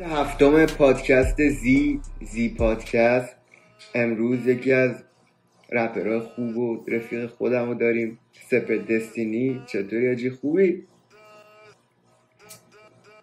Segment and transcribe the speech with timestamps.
[0.00, 3.36] هفتم پادکست زی زی پادکست.
[3.94, 5.04] امروز یکی از
[5.72, 8.18] رپرهای خوب و رفیق خودم رو داریم.
[8.50, 9.62] سپر دستینی.
[9.66, 10.82] چطوری آجی؟ خوبی؟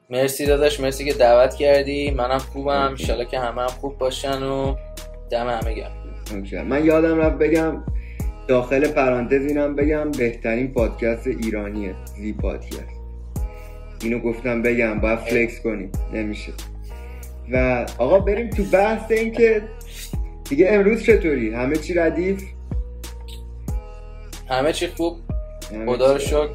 [0.09, 2.11] مرسی داداش مرسی که دعوت کردی.
[2.11, 2.69] منم خوبم.
[2.69, 4.75] انشالله که همه هم خوب باشن و
[5.31, 6.67] دم همه گرم.
[6.67, 7.83] من یادم رفت بگم
[8.47, 11.95] داخل پرانتز اینم بگم بهترین پادکست ایرانیه.
[12.17, 12.95] زی پادکست.
[14.01, 16.51] اینو گفتم بگم باید فلکس کنیم نمیشه.
[17.51, 19.61] و آقا بریم تو بحث این که
[20.49, 22.43] دیگه امروز چطوری؟ همه چی ردیف؟
[24.49, 25.17] همه چی خوب.
[25.85, 26.49] خدا رو شکر.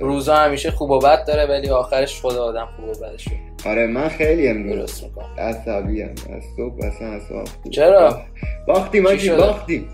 [0.00, 3.28] روزا همیشه خوب و بد داره ولی آخرش خدا آدم خوب و بدش
[3.66, 5.34] آره من خیلی امروز درست می‌کنم.
[5.38, 8.22] عصبی هم از صبح اصلا اصلا چرا؟
[8.66, 9.88] باختیم ماشی باختیم.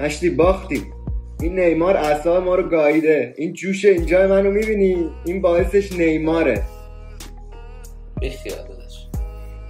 [0.00, 0.92] مشتی باختیم.
[1.40, 3.34] این نیمار اصلا ما رو گاییده.
[3.36, 6.62] این جوش اینجا منو می‌بینی؟ این باعثش نیماره.
[8.20, 8.77] بیخیال داداش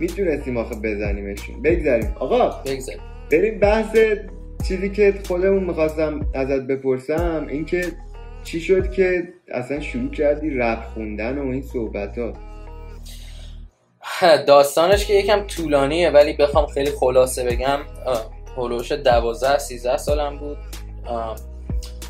[0.00, 1.62] می‌تونستیم آخه بزنیمشون.
[1.62, 2.16] بگذاریم.
[2.20, 3.00] آقا بگذاریم.
[3.32, 3.96] بریم بحث
[4.68, 7.46] چیزی که خودمون می‌خواستم ازت بپرسم.
[7.50, 7.84] اینکه
[8.44, 12.32] چی شد که اصلا شروع کردی رپ خوندن و این صحبت ها
[14.46, 17.80] داستانش که یکم طولانیه ولی بخوام خیلی خلاصه بگم.
[18.56, 20.58] هلوش دوازده سیزده سالم بود.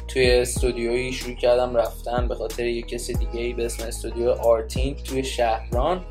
[0.09, 4.95] توی استودیویی شروع کردم رفتن به خاطر یک کسی دیگه ای به اسم استودیو آرتین
[4.95, 6.05] توی شهران.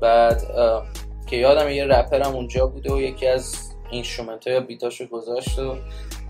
[0.00, 0.42] بعد
[1.26, 3.54] که یادمه یه رپرم اونجا بوده و یکی از
[3.90, 5.76] instrument ها یا beat اشو گذاشت و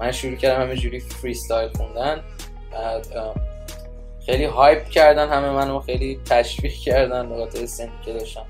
[0.00, 2.22] من شروع کردم همه جوری freestyle خوندن.
[2.72, 3.06] بعد
[4.26, 8.46] خیلی hype کردن همه منو خیلی تشویق کردن خاطر سنی که داشتم.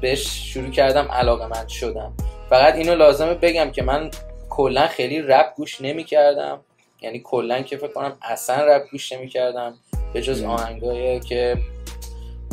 [0.00, 2.12] بهش شروع کردم علاقه من شدم
[2.50, 4.10] فقط اینو لازمه بگم که من
[4.48, 6.60] کلا خیلی رپ گوش نمی کردم
[7.00, 9.74] یعنی کلا که فکر کنم اصلا رپ گوش نمی کردم
[10.12, 11.56] به جز آهنگایی که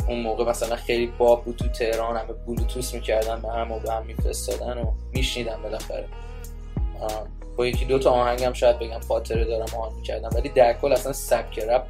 [0.08, 3.92] اون موقع مثلا خیلی باب بود تو تهران همه بلوتوس می‌کردن به هم و به
[3.92, 6.04] هم میفرستادن و میشنیدم بالاخره.
[7.56, 11.12] با یکی دو تا آهنگم شاید بگم خاطره دارم آهنگ می‌کردم ولی در کل اصلا
[11.12, 11.86] سبک رپ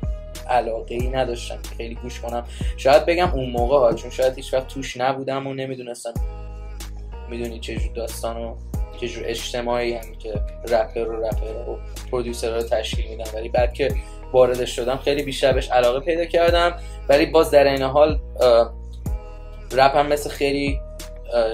[0.48, 1.58] علاقه ای نداشتم.
[1.76, 2.44] خیلی گوش کنم.
[2.76, 6.14] شاید بگم اون موقع ها چون شاید هیچ وقت توش نبودم و نمی‌دونستم
[7.30, 8.56] می‌دونی چجور داستان و
[9.00, 10.32] چجور اجتماعی هم که
[10.68, 11.78] رپر و رپر و
[12.10, 13.30] پرودیوسر رو تشکیل میدن.
[13.34, 13.94] ولی بعد که
[14.32, 16.78] واردش شدم خیلی بیشتر بهش علاقه پیدا کردم.
[17.08, 18.20] ولی باز در این حال
[19.72, 20.78] رپ هم مثل خیلی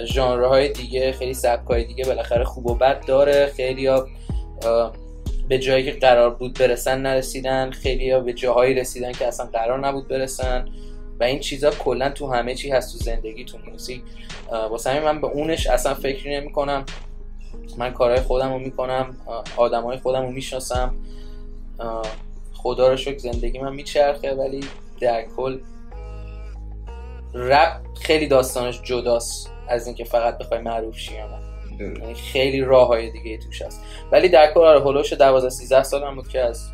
[0.05, 3.47] ژانرهای دیگه خیلی سبکای دیگه بالاخره خوب و بد داره.
[3.57, 4.09] خیلی ها
[5.49, 7.71] به جایی که قرار بود برسن نرسیدن.
[7.71, 10.69] خیلی ها به جاهایی رسیدن که اصلا قرار نبود برسن.
[11.21, 14.03] و این چیزا کلا تو همه چی هست تو زندگی تو موزیک.
[14.71, 16.85] واسه همین من به اونش اصلا فکری نمی کنم.
[17.79, 19.17] من کارهای خودم رو می‌کنم
[19.57, 20.95] آدمای خودم رو می‌شناسم
[22.65, 24.61] خدا رو شکر زندگی من میچرخه ولی
[25.01, 25.59] در کل
[27.35, 31.15] رپ خیلی داستانش جداست از اینکه فقط بخوای معروف شی
[31.81, 33.81] یعنی خیلی راه های دیگه توش هست.
[34.13, 36.71] ولی در کل آره هلوش 12 13 سالم بود که از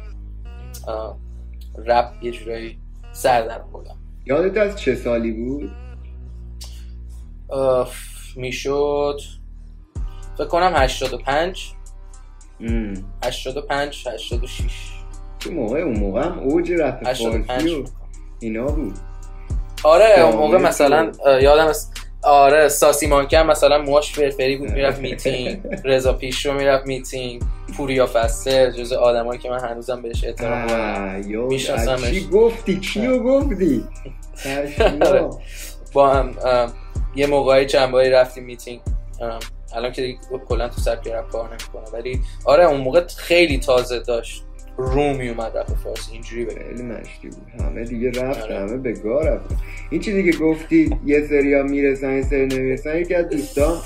[1.86, 2.78] رپ یه جورایی
[3.12, 3.96] سر در بودم
[4.26, 5.70] یادت از چه سالی بود؟
[8.36, 9.20] می‌شد
[10.38, 11.72] فکر کنم 85
[13.24, 14.99] 85 86
[15.40, 17.84] که موقع اون موقع هم اوج رپ فارسی و
[18.40, 18.94] اینا بود
[19.84, 21.12] آره اون موقع مثلا
[21.42, 21.92] یادم است
[22.22, 25.60] آره ساسی مانکر مثلا موهاش فرفری بود می‌رفت میتینگ.
[25.84, 27.42] رضا پیشرو می‌رفت میتینگ.
[27.76, 31.46] پوریا فسته جز آدمایی که من هنوزم بهش احترام دارم.
[31.46, 32.10] میشناسمش.
[32.10, 33.84] چی گفتی؟ کیو گفتی؟
[35.94, 36.34] با هم
[37.16, 38.80] یه موقعی چند رفتیم میتینگ.
[39.74, 40.14] الان که
[40.48, 44.44] کلا تو سبک رپ کار نمی‌کنه ولی آره اون موقع خیلی تازه داشت.
[44.80, 46.54] رومی اومد رپ فارسی اینجوری بگم.
[46.54, 47.60] خیلی مشکی بود.
[47.60, 48.58] همه دیگه رفت آره.
[48.58, 49.56] همه به گار رفت
[49.90, 53.78] این چیزی که گفتی یه سریا می‌رسن یه سری نمی‌رسن یکی از دوستان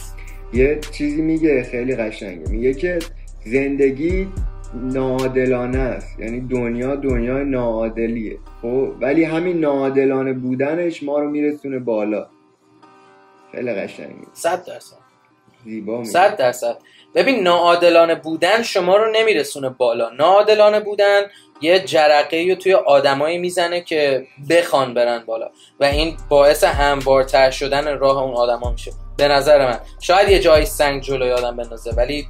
[0.53, 2.51] یه چیزی میگه خیلی قشنگه.
[2.51, 2.99] میگه که
[3.47, 4.29] زندگی
[4.75, 6.21] ناعادلانه است.
[6.21, 8.39] یعنی دنیا دنیای ناعادلیه.
[8.63, 12.27] خب ولی همین ناعادلانه بودنش ما رو میرسونه بالا.
[13.53, 14.15] خیلی قشنگه.
[14.33, 14.97] صد درصد.
[15.65, 16.77] زیبا صد درصد.
[17.15, 20.11] ببین ناعادلانه بودن شما رو نمیرسونه بالا.
[20.11, 21.23] ناعادلانه بودن
[21.61, 25.51] یه جرقه رو توی آدمایی می‌زنه که بخوان برن بالا.
[25.81, 28.93] و این باعث هموارتر شدن راه اون آدما میشه.
[29.17, 29.81] به نظر من.
[30.01, 32.29] شاید یه جایی سنگ جلوی آدم بندازه ولی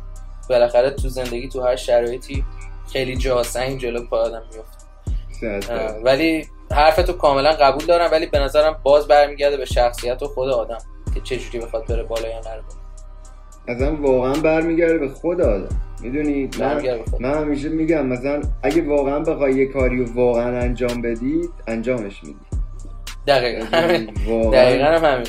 [0.50, 2.44] بالاخره تو زندگی تو هر شرایطی
[2.92, 8.80] خیلی جا سنگ جلو پای آدم میفته ولی حرفتو کاملا قبول دارم ولی به نظرم
[8.82, 10.78] باز برمیگرده به شخصیت و خود آدم
[11.14, 12.83] که چجوری بخواد بره بالا یا نره.
[13.68, 15.68] اصلا واقعا برمیگرده به خود آدم.
[16.02, 16.82] می‌دونی؟ من,
[17.20, 22.38] من همیشه میگم مثلا اگه واقعا بخوای یه کاری رو واقعا انجام بدی انجامش میدی.
[23.26, 23.64] دقیقا.
[23.64, 25.26] همین واقعا دقیقا هم همین.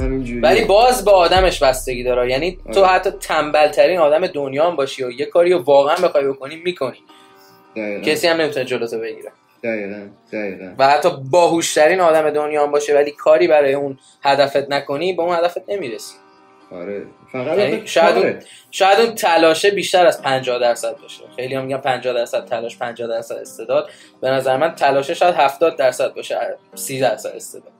[0.00, 2.30] همینجوری ولی باز به آدمش بستگی داره.
[2.30, 2.88] یعنی تو آره.
[2.88, 6.98] حتی تنبل ترین آدم دنیا هم باشی و یه کاری رو واقعا بخوای بکنی می‌کنی.
[7.76, 8.00] دقیقا.
[8.00, 9.32] کسی هم نمی‌تونه جلوتو بگیره.
[9.64, 10.74] دقیقا دقیقا.
[10.78, 15.36] و حتی باهوشترین آدم دنیا هم باشه ولی کاری برای اون هدفت نکنی به اون
[15.36, 16.14] هدفت نمی‌رسی.
[16.74, 17.06] آره.
[17.32, 18.16] فقط یعنی شاید.
[18.16, 18.34] اون,
[18.70, 21.22] شاید اون تلاشه بیشتر از 50 درصد باشه.
[21.36, 23.90] خیلی هم میگن 50 درصد تلاش 50 درصد استعداد.
[24.20, 26.36] به نظر من تلاشه شاید 70 درصد باشه
[26.74, 27.72] 30 درصد استعداد.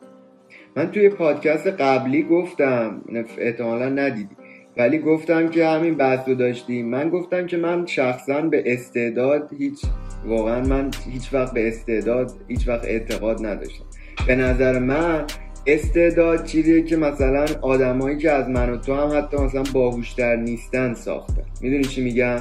[0.77, 3.03] من توی پادکست قبلی گفتم
[3.39, 4.37] احتمالا ندیدی
[4.77, 6.91] ولی گفتم که همین بحث رو داشتیم.
[6.91, 9.81] من گفتم که من شخصا به استعداد هیچ
[10.25, 13.85] واقعا من هیچ وقت به استعداد هیچ وقت اعتقاد نداشتم.
[14.27, 15.27] به نظر من
[15.67, 20.95] استعداد چیزیه که مثلا آدمایی که از من و تو هم حتی مثلا باهوشتر نیستن
[20.95, 22.41] ساختن می‌دونی چی میگم؟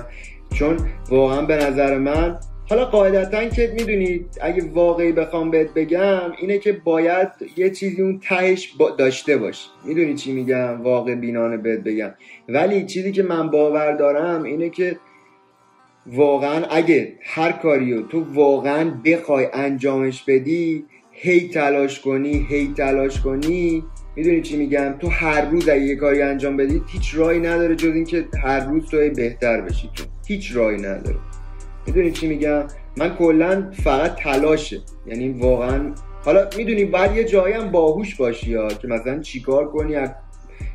[0.54, 0.78] چون
[1.10, 2.38] واقعا به نظر من
[2.70, 7.28] حالا قاعدتا که می‌دونی اگه واقعی بخوام بهت بگم اینه که باید
[7.58, 9.68] یه چیزی اون تهش با داشته باشی.
[9.86, 12.12] می‌دونی چی میگم؟ واقع بینانه بهت بگم.
[12.50, 14.98] ولی چیزی که من باور دارم اینه که
[16.08, 20.86] واقعا اگه هر کاریو تو واقعا بخوای انجامش بدی
[21.16, 23.84] هی تلاش کنی هی تلاش کنی.
[24.16, 27.94] می‌دونی چی میگم؟ تو هر روز اگه یه کاری انجام بدی هیچ راهی نداره جز
[27.96, 30.04] اینکه هر روز تو بهتر بشی تو.
[30.28, 31.16] هیچ راهی نداره.
[31.88, 32.64] می‌دونی چی میگم؟
[32.98, 34.80] من کلا فقط تلاشه.
[35.08, 35.92] یعنی واقعا
[36.26, 40.16] حالا می‌دونی باید یه جایی هم باهوش باشی یا که مثلا چیکار کنی؟ از-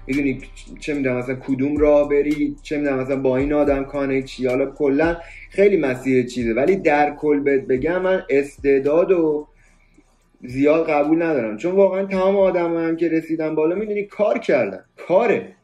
[0.06, 0.41] می‌دونی
[0.81, 4.67] چه می‌دونم مثلا کدوم راه بری؟ چه می‌دونم مثلا با این آدم کانکت چی؟ حالا
[4.67, 5.17] کلا
[5.50, 6.55] خیلی مسیر چیزه.
[6.55, 9.46] ولی در کل بهت بگم من استعداد و
[10.44, 11.56] زیاد قبول ندارم.
[11.56, 14.85] چون واقعا تمام آدم هم که رسیدن بالا می‌دونی کار کردن.
[14.96, 15.55] کاره.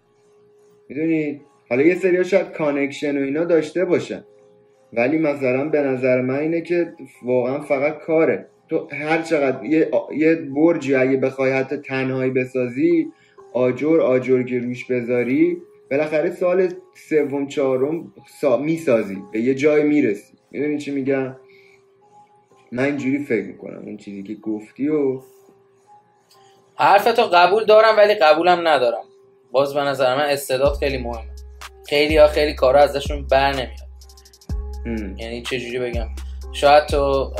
[0.89, 4.25] می‌دونی؟ حالا یه سری شاید connection و اینا داشته باشن.
[4.93, 6.93] ولی مثلا به نظر من اینه که
[7.23, 8.47] واقعا فقط کاره.
[8.69, 13.09] تو هر چقدر یه, یه برجی اگه بخوای حتی تنهایی بسازی
[13.53, 15.57] آجر آجر که روش بذاری
[15.91, 18.57] بالاخره سال سوم چهارم سا...
[18.57, 19.19] می‌سازی.
[19.33, 20.35] به یه جای می‌رسی.
[20.51, 21.37] می‌دونی چی میگم؟
[22.75, 25.21] من اینجوری فکر می‌کنم اون چیزی که گفتی و
[26.77, 29.05] حرفتو قبول دارم ولی قبولم ندارم.
[29.53, 31.31] باز به نظر من استعداد خیلی مهمه.
[31.89, 35.19] خیلی ها خیلی کارا ازشون بر نمیاد.
[35.19, 36.09] یعنی چه جوری بگم؟
[36.53, 37.33] شاید تو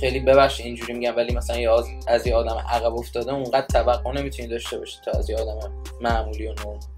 [0.00, 4.12] خیلی ببخش اینجوری میگم ولی مثلا یه از, از یه آدم عقب افتاده اونقدر توقع
[4.12, 6.95] نمی‌تونی داشته باشی تا از یه آدم معمولی و نرم.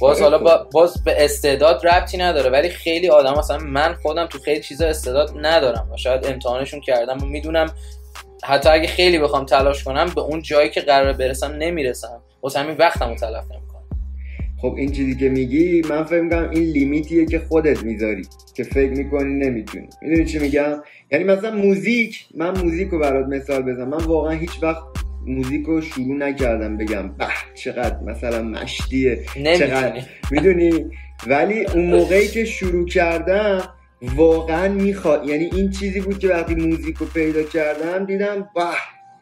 [0.00, 0.38] باز حالا.
[0.38, 4.86] با باز به استعداد ربطی نداره ولی خیلی آدم مثلا من خودم تو خیلی چیزا
[4.86, 7.66] استعداد ندارم و شاید امتحانشون کردم و می‌دونم
[8.44, 12.22] حتی اگه خیلی بخوام تلاش کنم به اون جایی که قرار برسم نمی‌رسم.
[12.42, 13.84] واسه همین وقتم رو تلف نمی‌کنم.
[14.62, 18.22] خب این چیزی که میگی؟ من فکر می‌کنم این لیمیتیه که خودت می‌ذاری
[18.54, 19.88] که فکر می‌کنی نمی‌تونی.
[20.02, 20.82] می‌دونی چی میگم؟
[21.12, 23.88] یعنی مثلا موزیک من موزیک رو برات مثال بزنم.
[23.88, 24.82] من واقعا هیچ وقت
[25.26, 29.92] موزیک رو شروع نکردم بگم به چقدر مثلا مشتیه چقدر.
[29.92, 30.84] نمی‌تونی می‌دونی؟
[31.26, 33.62] ولی اون موقعی که شروع کردم
[34.16, 38.64] واقعا می‌خواد یعنی این چیزی بود که وقتی موزیک رو پیدا کردم دیدم به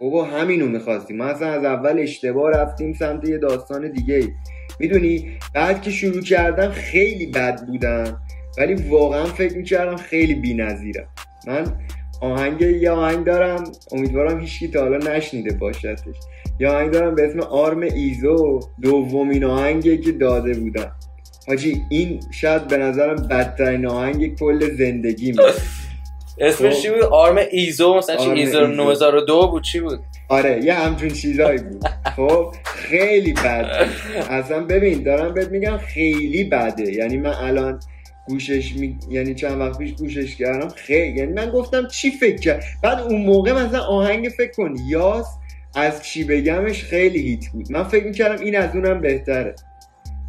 [0.00, 4.28] بابا همینو می‌خواستیم ما اصلا از اول اشتباه رفتیم سمت یه داستان دیگه ای
[4.81, 8.20] می‌دونی؟ بعد که شروع کردم خیلی بد بودم
[8.58, 10.55] ولی واقعا فکر می‌کردم خیلی بی
[11.46, 11.64] من
[12.22, 16.17] آهنگ یه آهنگ دارم امیدوارم هیچکی تا حالا نشنیده باشدش.
[16.60, 20.93] یه آهنگ دارم به اسم آرم ایزو دومین آهنگی که داده بودم.
[21.48, 25.38] حاجی این شاید به نظرم بدترین آهنگ کل زندگی می
[26.41, 28.67] اسمش چی بود؟ آرم ایزو؟ مثلا چی؟ ایزو.
[28.67, 31.84] 9002 بود؟ چی بود؟ آره یه همچون چیزایی بود.
[32.17, 33.88] خب خیلی بد.
[34.31, 36.93] اصلا ببین دارم بهت میگم خیلی بده.
[36.93, 37.81] یعنی من الان
[38.29, 38.98] گوشش می...
[39.10, 40.69] یعنی چند وقت پیش گوشش کردم.
[40.69, 41.19] خیلی.
[41.19, 44.74] یعنی من گفتم چی فکر کرد؟ بعد اون موقع مثلا آهنگ فکر کن.
[44.88, 45.26] یاس
[45.74, 47.72] از چی بگمش خیلی هیت بود.
[47.72, 49.55] من فکر می‌کردم این از اونم بهتره.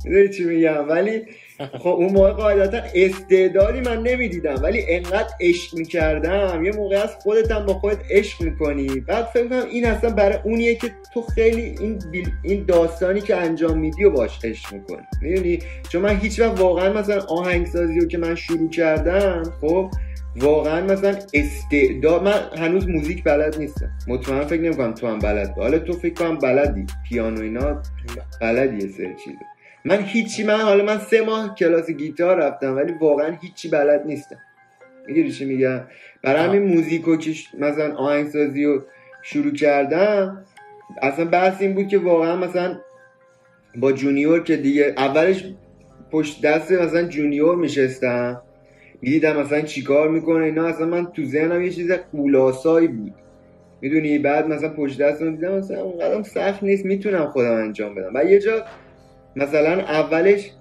[0.05, 1.21] می‌دونی چی میگم؟ ولی
[1.57, 6.65] خب اون موقع قاعدتا استعدادی من نمی‌دیدم ولی انقدر عشق می‌کردم.
[6.65, 8.87] یه موقع از خودت هم با خودت عشق می‌کنی.
[8.87, 13.35] بعد فکر کنم این اصلا برای اونیه که تو خیلی این بیل- این داستانی که
[13.35, 15.05] انجام میدی و باش عشق می‌کنی.
[15.21, 19.91] می‌دونی؟ چون من هیچ وقت واقعا مثلا آهنگسازی رو که من شروع کردم خب
[20.35, 23.91] واقعا مثلا استعداد من هنوز موزیک بلد نیستم.
[24.07, 25.53] مطمئن فکر نمی‌کنم تو هم بلد.
[25.57, 26.85] حالا تو فکر کنم بلدی.
[27.09, 27.81] پیانو اینا
[28.41, 28.91] بلدی یه
[29.85, 34.37] من هیچی من حالا من سه ماه کلاس گیتار رفتم ولی واقعا هیچی بلد نیستم.
[35.07, 35.81] می‌گیری چی میگم؟
[36.21, 36.41] برای.
[36.47, 38.83] همین موزیکو که مثلا آهنگسازی رو
[39.21, 40.45] شروع کردم
[41.01, 42.77] اصلا بحث این بود که واقعا مثلا
[43.75, 45.45] با جونیور که دیگه اولش
[46.11, 48.41] پشت دست مثلا جونیور میشستم
[49.01, 53.13] می‌دیدم مثلا چیکار می‌کنه اینا اصلا من تو ذهنم یه چیز غول‌آسایی بود.
[53.81, 58.11] می‌دونی؟ بعد مثلا پشت دستم دیدم مثلا اونقدر سخت نیست می‌تونم خودم انجام بدم.
[58.13, 58.65] و یه جا
[59.35, 60.51] مثلا اولش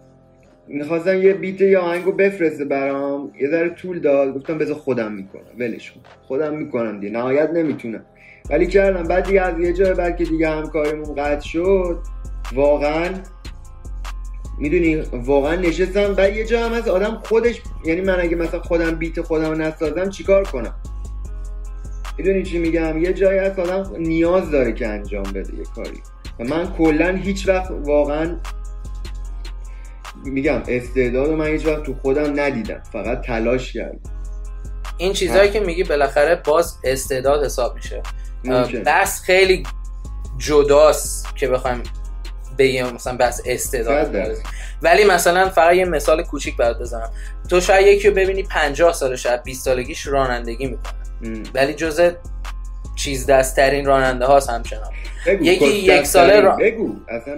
[0.68, 5.42] می‌خواستم یه بیت یا آهنگو بفرسته برام یه ذره طول داد گفتم بذار خودم می‌کنم
[5.58, 6.00] ولش کن.
[6.22, 8.04] خودم می‌کنم دیگه نهایت نمی‌تونم.
[8.50, 9.02] ولی کردم.
[9.02, 11.98] بعد دیگه از یه جای بعد که دیگه همکاریمون قطع شد
[12.54, 13.08] واقعا
[14.58, 16.14] می‌دونی واقعا نشستم.
[16.16, 20.10] و یه جا هم از آدم خودش یعنی من اگه مثلا خودم بیت خودم نسازم
[20.10, 20.74] چیکار کنم؟
[22.18, 26.02] می‌دونی چی میگم؟ یه جایی از آدم نیاز داره که انجام بده یه کاری.
[26.40, 28.36] و من کلا هیچ وقت واقعا
[30.24, 34.00] میگم استعداد من هیچ وقت تو خودم ندیدم فقط تلاش کردم
[34.96, 38.02] این چیزهایی که میگی بالاخره باز استعداد حساب میشه.
[38.86, 39.62] بس خیلی
[40.38, 41.82] جداست که بخوایم
[42.58, 44.36] بگیم مثلا بس استعداد.
[44.82, 47.10] ولی مثلا فقط یه مثال کوچیک برات بزنم
[47.48, 51.42] تو شاید یکی رو ببینی 50 سالش از 20 سالگیش رانندگی می‌کنه.
[51.54, 52.10] ولی جز
[52.94, 54.90] چیز دستترین راننده هاست همچنان.
[55.40, 56.44] یکی یک ساله ترین.
[56.44, 56.56] را-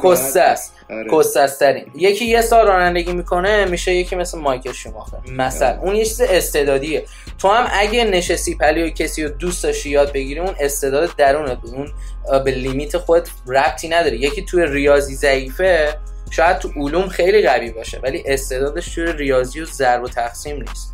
[0.05, 0.41] کسته.
[0.41, 1.11] است آره.
[1.11, 1.85] کسسترین.
[1.95, 5.17] یکی یه سال رانندگی می‌کنه میشه یکی مثل مایکل شوماخر.
[5.33, 5.79] مثلا.
[5.81, 7.05] اون یه چیز استعدادیه.
[7.39, 11.59] تو هم اگه نشستی پلی و کسی رو دوست داشتی یاد بگیری اون استعداد درونت
[11.59, 11.75] بود.
[11.75, 14.17] اون به لیمیت خود ربطی نداره.
[14.17, 15.89] یکی توی ریاضی ضعیفه
[16.31, 20.94] شاید تو علوم خیلی قوی باشه ولی استعدادش توی ریاضی و ضرب و تقسیم نیست.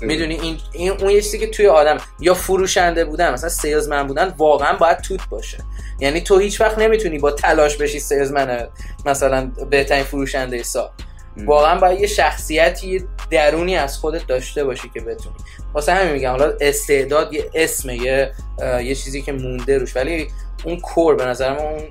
[0.00, 4.34] می‌دونی؟ این, این اون یه چیزی که توی آدم یا فروشنده بودن مثلا سیلزمن بودن
[4.38, 5.58] واقعا باید توت باشه.
[6.00, 8.68] یعنی تو هیچ وقت نمی‌تونی با تلاش بشی سیلزمن
[9.06, 10.90] مثلا بهترین فروشنده سال.
[11.44, 15.36] واقعا باید یه شخصیتی درونی از خودت داشته باشی که بتونی.
[15.74, 19.96] واسه همین میگم حالا استعداد یه اسم یه یه چیزی که مونده روش.
[19.96, 20.28] ولی
[20.64, 21.82] اون کور به نظر من اون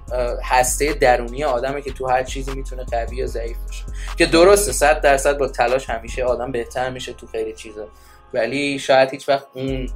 [0.43, 3.83] هسته درونی آدمه که تو هر چیزی می‌تونه قوی یا ضعیف باشه.
[4.17, 7.87] که درسته صد درصد با تلاش همیشه آدم بهتر میشه تو خیلی چیزا.
[8.33, 9.89] ولی شاید هیچ وقت اون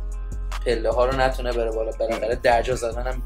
[0.65, 1.91] پله ها رو نتونه بره بالا.
[1.91, 3.21] بالاخره درجا زدن هم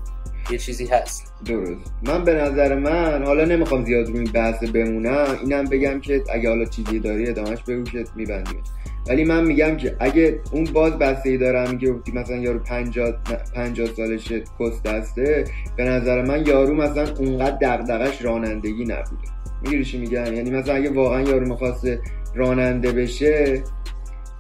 [0.52, 1.34] یه چیزی هست.
[1.46, 1.94] درست.
[2.04, 6.50] من به نظر من حالا نمی‌خوام زیاد روی این بحث بمونم اینم بگم که اگه
[6.50, 8.64] حالا چیزی داری ادامهش بگو که میبندیم
[9.08, 13.12] ولی من میگم که اگه اون باز بسته ای دارم گفتی مثلا یارو 50
[13.56, 15.46] 50 سالشه کس دسته
[15.78, 19.28] به نظر من یارو مثلا اونقدر دغدغش رانندگی نبوده.
[19.64, 22.02] می‌گیری چی میگم؟ یعنی مثلا اگه واقعا یارو می‌خواسته
[22.36, 23.64] راننده بشه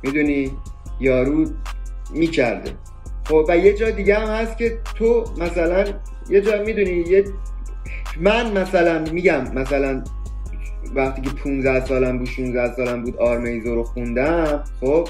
[0.03, 0.51] می‌دونی؟
[0.99, 1.45] یارو
[2.13, 2.71] می‌کرده.
[3.25, 5.85] خب و یه جا دیگه هم هست که تو مثلا
[6.29, 7.25] یه جا می‌دونی یه
[8.19, 10.03] من مثلا میگم مثلا
[10.95, 15.07] وقتی که 15 سالم بود 16 سالم بود آرمیزو رو خوندم خب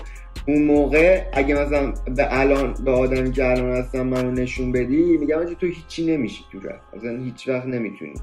[0.48, 5.38] اون موقع اگه مثلا به الان به آدمی که الان هستم منو نشون بدی میگم
[5.38, 8.13] آجی تو هیچی نمیشی تو رفت مثلا هیچ وقت نمی‌تونی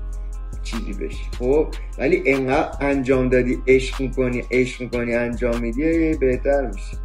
[0.62, 1.66] چیزی بشی خب
[1.98, 6.96] ولی انقدر انجام دادی عشق می‌کنی عشق می‌کنی انجام میدی بهتر میشی.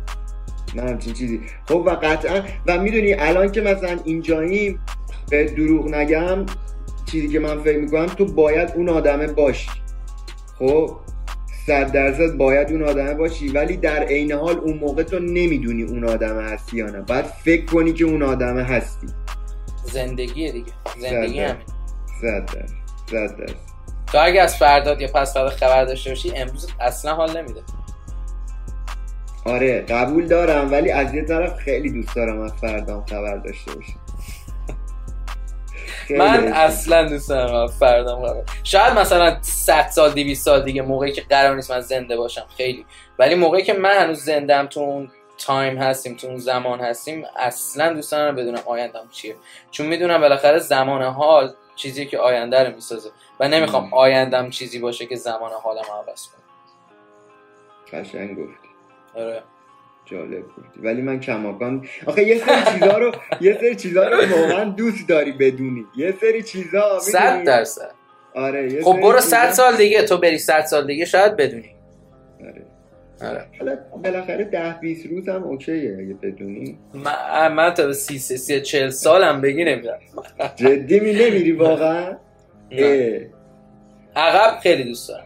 [0.76, 1.42] من همچین چیزی.
[1.68, 4.80] خب و قطعا و می‌دونی الان که مثلا اینجاییم
[5.30, 6.46] به دروغ نگم
[7.12, 9.70] چیزی که من فکر می‌کنم تو باید اون آدمه باشی.
[10.60, 10.92] خب؟
[11.68, 16.04] صد درصد باید اون آدمه باشی ولی در عین حال اون موقع تو نمی‌دونی اون
[16.04, 17.02] آدمه هستی یا نه.
[17.02, 19.08] باید فکر کنی که اون آدمه هستی.
[19.84, 20.72] زندگیه دیگه.
[21.00, 21.56] زندگی همین
[22.22, 22.68] صد درصد.
[23.12, 23.56] صد درصد.
[24.08, 27.62] تو اگه از فرداد یا پس فردا خبر داشته باشی امروز اصلا حال نمیده.
[29.46, 34.00] آره قبول دارم ولی از یه طرف خیلی دوست دارم از فردام خبر داشته باشم.
[36.10, 36.54] من.
[36.54, 38.44] اصلا دوست دارم فردام خبر.
[38.64, 42.86] شاید مثلا 100 سال 200 سال دیگه موقعی که قرار نیست من زنده باشم خیلی.
[43.20, 47.94] ولی موقعی که من هنوز زندم تو اون تایم هستیم تو اون زمان هستیم اصلا
[47.94, 49.36] دوست دارم بدونم آیندم چیه.
[49.72, 53.10] چون می‌دونم بالاخره زمان حال چیزی که آینده رو می‌سازه
[53.40, 53.94] و نمی‌خوام.
[53.94, 56.42] آیندم چیزی باشه که زمان حالم عوض کنه.
[58.02, 58.65] قشنگ گفتی.
[59.16, 59.42] آره.
[60.06, 64.64] جالب گفتی ولی من کماکان آخه یه سری چیزا رو یه سری چیزا رو واقعا
[64.64, 65.86] دوست داری بدونی.
[65.98, 67.92] یه سری چیزا صد می‌دونی؟ درصد.
[68.36, 71.76] آره یه خب برو چیزا- صد سال دیگه تو بری صد سال دیگه شاید بدونی.
[72.42, 72.66] آره.
[73.22, 73.46] آره.
[73.60, 76.78] حالا بالاخره ده 20 روز هم اوکیه اگه بدونی.
[76.94, 80.00] من, من تا به سی سی سی چل سالم بگی نمیرم
[80.56, 82.18] جدی می نمیری واقعا.
[84.16, 85.25] عقب خیلی دوست دارم.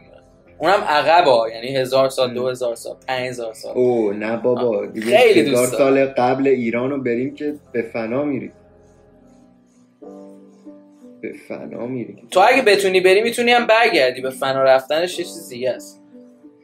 [0.59, 2.33] اونم عقب ها یعنی هزار سال.
[2.33, 3.77] دو هزار سال پنج هزار سال.
[3.77, 8.23] او نه بابا دیگه خیلی هزار دوست سال قبل ایران رو بریم که به فنا
[8.23, 8.51] میری
[11.21, 14.21] به فنا میری تو اگه بتونی بری می‌تونی هم برگردی.
[14.21, 16.01] به فنا رفتنش یه چیز دیگه است.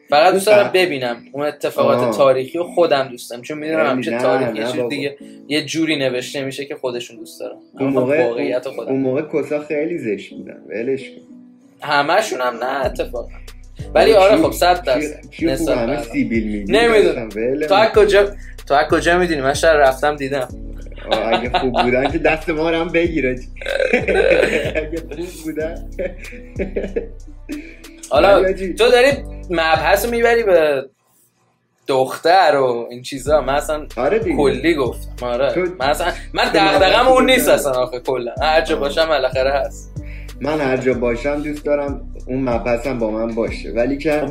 [0.09, 0.71] فقط دوست دارم.
[0.73, 2.17] ببینم اون اتفاقات آه.
[2.17, 4.89] تاریخی رو خودم دوستم چون می‌دونم خیلی همیشه نه، تاریخ یه چیز.
[4.89, 8.95] دیگه یه جوری نوشته میشه که خودشون دوست دارم اون موقع واقعیت اون خودم.
[8.95, 11.21] موقع کسا خیلی زشت بودن ولش کن.
[11.81, 13.29] همشون هم نه اتفاقا.
[13.95, 15.69] ولی آره خب صد درصد.
[15.69, 17.29] همه به سیبیل میگی نمی‌دونم.
[17.67, 18.29] تو کجا
[18.67, 20.47] تو کجا می‌دونی؟ من شاید رفتم دیدم.
[21.33, 23.35] اگه خوب بودن که دست ما هم بگیره.
[24.75, 25.89] اگه خوب بودن.
[28.09, 29.07] حالا تو داری
[29.49, 30.85] مبحث رو می‌بری به
[31.87, 33.41] دختر و این چیزا.
[33.41, 35.25] من اصلا آره کلی گفتم.
[35.25, 35.51] آره.
[35.53, 37.49] تو- من اصلا من دغدغم مبحث اون نیست.
[37.49, 38.31] اصلا آخه کلا.
[38.41, 39.91] هر جا باشم بالاخره هست.
[40.41, 43.71] من هر جا باشم دوست دارم اون مبحثم با من باشه.
[43.71, 44.11] ولی که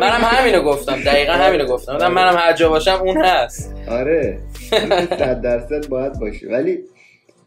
[0.00, 0.96] منم همینو گفتم.
[0.96, 1.94] دقیقا همینو گفتم.
[1.94, 3.74] گفتم منم هر جا باشم اون هست.
[3.88, 4.38] آره.
[5.18, 6.48] صد درصد باید باشه.
[6.48, 6.78] ولی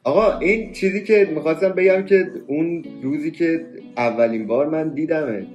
[0.04, 3.66] آقا این چیزی که می‌خواستم بگم که اون روزی که
[3.98, 5.46] اولین بار من دیدمه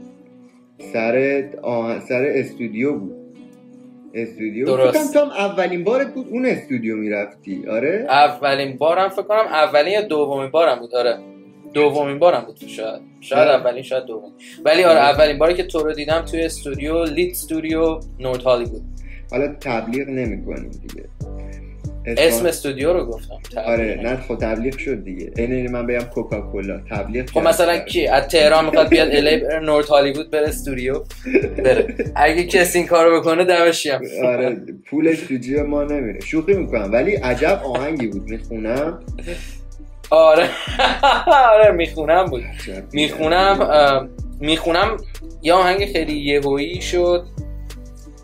[0.93, 2.01] سر آه...
[2.01, 3.15] سر استودیو بود.
[4.15, 5.11] استودیو؟ درست.
[5.13, 7.65] فکرم هم اولین بارت بود اون استودیو می‌رفتی.
[7.71, 10.95] آره؟ اولین بارم فکر کنم اولین یا دومین بارم بود.
[10.95, 11.19] آره.
[11.75, 13.01] دومین بارم بود شاید.
[13.21, 13.49] شاید.
[13.49, 14.33] اولین شاید دومین.
[14.65, 15.01] ولی آره.
[15.01, 18.83] اولین باری که تو رو دیدم توی استودیو لیت استودیو نورت هالیوود
[19.31, 21.09] حالا تبلیغ نمی‌کنیم دیگه.
[22.17, 23.35] اسم استودیو رو گفتم
[23.67, 25.33] آره نه خب تبلیغ شد دیگه.
[25.37, 26.81] اینه من بگم کوکاکولا.
[26.91, 27.41] تبلیغ خب.
[27.41, 30.95] مثلا کی؟ از تهران می‌خواد بیاد الی بره نورت هالیوود بره استودیو.
[31.65, 31.95] بره.
[32.17, 34.01] اگه کسی این کارو بکنه دمش گرم.
[34.25, 34.57] آره
[34.91, 36.21] پولش تو جیب ما نمیره.
[36.21, 39.01] شوخی می‌کنم ولی عجب آهنگی بود می‌خونم.
[40.11, 40.49] آره.
[41.53, 42.45] آره می‌خونم بود.
[42.93, 44.09] می‌خونم
[44.41, 44.97] می‌خونم.
[45.43, 47.27] یه آهنگ خیلی یهویی شد.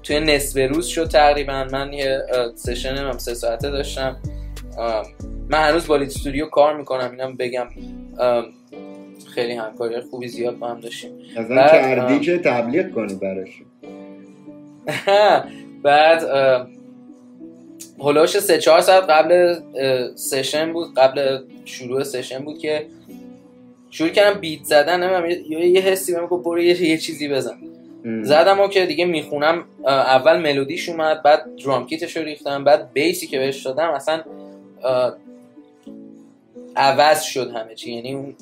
[0.02, 1.64] توی نصف روز شد تقریبا.
[1.72, 2.18] من یه
[2.54, 4.16] سشن هم سه ساعته داشتم.
[5.48, 7.10] من هنوز با لیت استودیو کار می‌کنم.
[7.10, 7.66] اینم بگم.
[9.34, 11.10] خیلی همکاری خوبی زیاد با هم داشتیم.
[11.50, 12.20] بعد، کردی.
[12.20, 13.62] که تبلیغ کنی براش.
[15.82, 16.22] بعد
[18.00, 19.58] هلوش سه چهار ساعت قبل
[20.14, 22.86] سشن بود قبل شروع سشن بود که
[23.90, 25.02] شروع کردم بیت زدن.
[25.02, 27.58] نمی‌دونم یه- حسی بهم گفت برو یه, یه چیزی بزن.
[28.04, 28.22] ام.
[28.24, 29.64] زدم و که دیگه می‌خونم.
[29.86, 34.22] اول ملودیش اومد بعد درام کیتش رو ریختم بعد بیسی که بهش دادم اصلا
[36.76, 37.92] عوض شد همه چی.
[37.92, 38.34] یعنی اون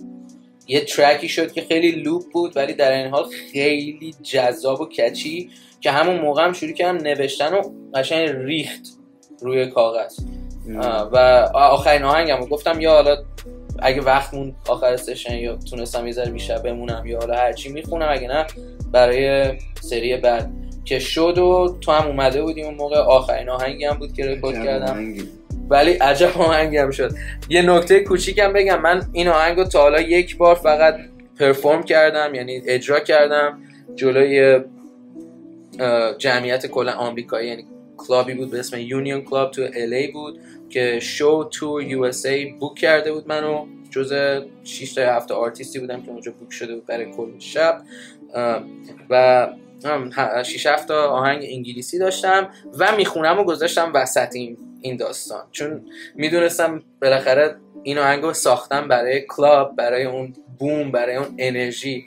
[0.68, 4.84] یه track ی شد که خیلی loop بود ولی در عین حال خیلی جذاب و
[4.86, 7.62] catchy که همون موقع هم شروع کردم نوشتن و
[7.94, 8.82] قشنگ ریخت.
[9.42, 10.18] روی کاغذ.
[11.12, 11.16] و
[11.54, 13.16] آخرین آهنگم رو گفتم یا حالا
[13.78, 18.08] اگه وقت مون آخر session یا تونستم یه ذره بیشتر بمونم یا حالا هرچی می‌خونم
[18.10, 18.46] اگه نه
[18.92, 20.50] برای سری بعد.
[20.84, 22.96] که شد و تو هم اومده بودی اون موقع.
[22.96, 25.14] آخرین آهنگی هم بود که رکورد کردم.
[25.70, 27.12] ولی عجب آهنگی هم شد.
[27.48, 28.80] یه نکته کوچیکم بگم.
[28.80, 30.96] من این آهنگ رو تا حالا یک بار فقط
[31.38, 33.58] perform کردم یعنی اجرا کردم
[33.94, 34.60] جلوی
[36.18, 37.64] جمعیت کلا آمریکایی یعنی
[37.96, 42.74] club ی بود به اسم Union Club تو LA بود که Show Tour USA book
[42.74, 43.66] کرده بود منو.
[43.90, 44.12] جز
[44.64, 47.82] 6 تا 7 آرتیستی بودم که اونجا book شده بود برای کل شب.
[49.10, 49.48] و
[50.44, 55.44] 6 7 تا آهنگ انگلیسی داشتم و می‌خونم و گذاشتم وسط این این داستان.
[55.50, 62.06] چون می‌دونستم بالاخره این آهنگ رو ساختم برای club برای اون boom برای اون انرژی.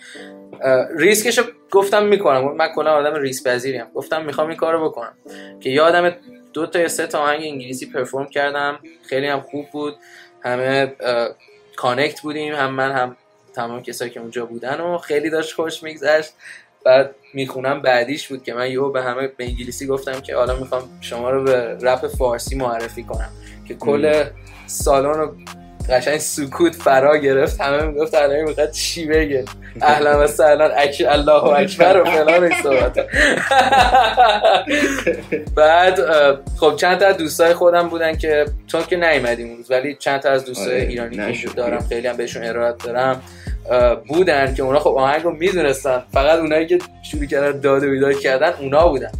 [0.98, 1.39] ریسکش
[1.72, 2.56] گفتم می‌کنم.
[2.56, 5.13] من کلا آدم ریسک پذیریم گفتم می‌خوام این کارو بکنم.
[5.60, 6.15] که یادم
[6.54, 8.80] دو تا یا سه تا آهنگ انگلیسی perform کردم.
[9.10, 9.96] خیلی هم خوب بود.
[10.41, 10.94] همه
[11.76, 12.54] connect بودیم.
[12.54, 13.15] هم من هم
[13.54, 16.34] تمام کسایی که اونجا بودن و خیلی داشت خوش میگذشت.
[16.84, 20.84] بعد می‌خونم بعدیش بود که من یهو به همه به انگلیسی گفتم که حالا می‌خوام
[21.02, 23.30] شما رو به رپ فارسی معرفی کنم.
[23.68, 24.24] که کل
[24.65, 25.36] سالن رو
[25.89, 29.45] قشنگ سکوت فرا گرفت همه می‌گفت الان می‌خواد چی بگه؟
[29.82, 32.98] اهلا و سهلا اک الله اکبر و فلان این صحبت.
[35.56, 36.00] بعد
[36.60, 40.30] خب چند تا از دوستای خودم بودن که چون که نیومدیم روز ولی چند تا
[40.30, 43.21] از دوستای آره، ایرانی که دارم خیلی هم بهشون ارائت دارم
[44.08, 46.80] بودن که اونا خب آهنگ رو می‌دونستن فقط اونایی که
[47.12, 49.12] شروع کردن داد و بیداد کردن اونا بودن.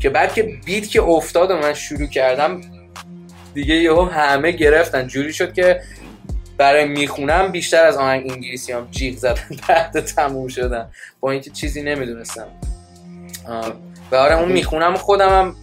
[0.00, 2.60] که بعد که بیت که افتاد و من شروع کردم
[3.54, 5.06] دیگه یهو همه گرفتن.
[5.06, 5.80] جوری شد که
[6.58, 10.90] برای می‌خونم بیشتر از آهنگ انگلیسی هم جیغ زدن بعد تموم شدن.
[11.20, 12.46] با اینکه چیزی نمی‌دونستم.
[14.12, 15.56] و آره اون می‌خونم خودم هم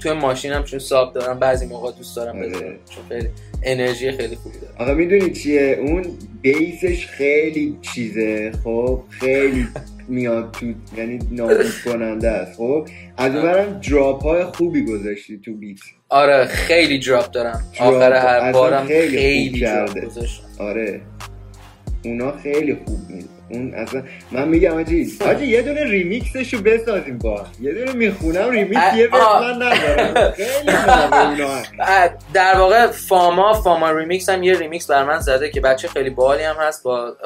[0.00, 2.48] توی ماشینم چون ساب دارم بعضی موقع دوست دارم آره.
[2.48, 3.28] بذارم چون خیلی
[3.62, 6.04] انرژی خیلی خوبی داره آقا می‌دونی چیه؟ اون
[6.42, 8.52] bass ش خیلی چیزه.
[8.64, 9.68] خب خیلی
[10.08, 12.56] میاد تو یعنی نابود کننده است.
[12.56, 15.78] خب از اونورم drop های خوبی گذاشتی تو beat.
[16.12, 20.08] آره خیلی drop دارم آخر هر بارم خیلی خیلی کرده.
[20.58, 21.00] آره
[22.04, 27.46] اونا خیلی خوب میاد اون اصلا من میگم حاجی حاجی یه دونه ریمیکسشو بسازیم با.
[27.60, 29.20] یه دونه می‌خونم ریمیکس یه بس.
[29.40, 30.76] من ندارم خیلی
[31.40, 31.62] اونا.
[32.34, 36.42] در واقع فاما فاما ریمیکس هم یه ریمیکس بر من زده که بچه خیلی باحالی
[36.42, 37.16] هم هست با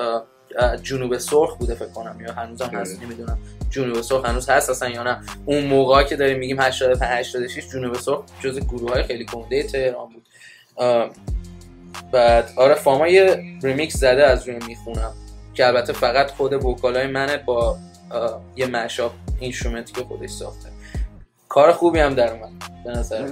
[0.82, 2.78] جنوب سرخ بوده فکر کنم یا هنوزم آره.
[2.78, 3.38] هست نمی‌دونم
[3.70, 7.94] جنوب سرخ هنوز هست اصلا یا نه اون موقعی که داریم میگیم 85 86 جنوب
[7.94, 10.26] سرخ جز گروه های خیلی گنده تهران بود
[12.12, 15.12] بعد آره فاما یه ریمیکس زده از روی می‌خونم
[15.54, 17.78] که البته فقط خود vocal ای منه با
[18.56, 20.68] یه mashup instrumental ی که خودش ساخته
[21.48, 22.52] کار خوبی هم در اومد
[22.84, 23.26] به نظر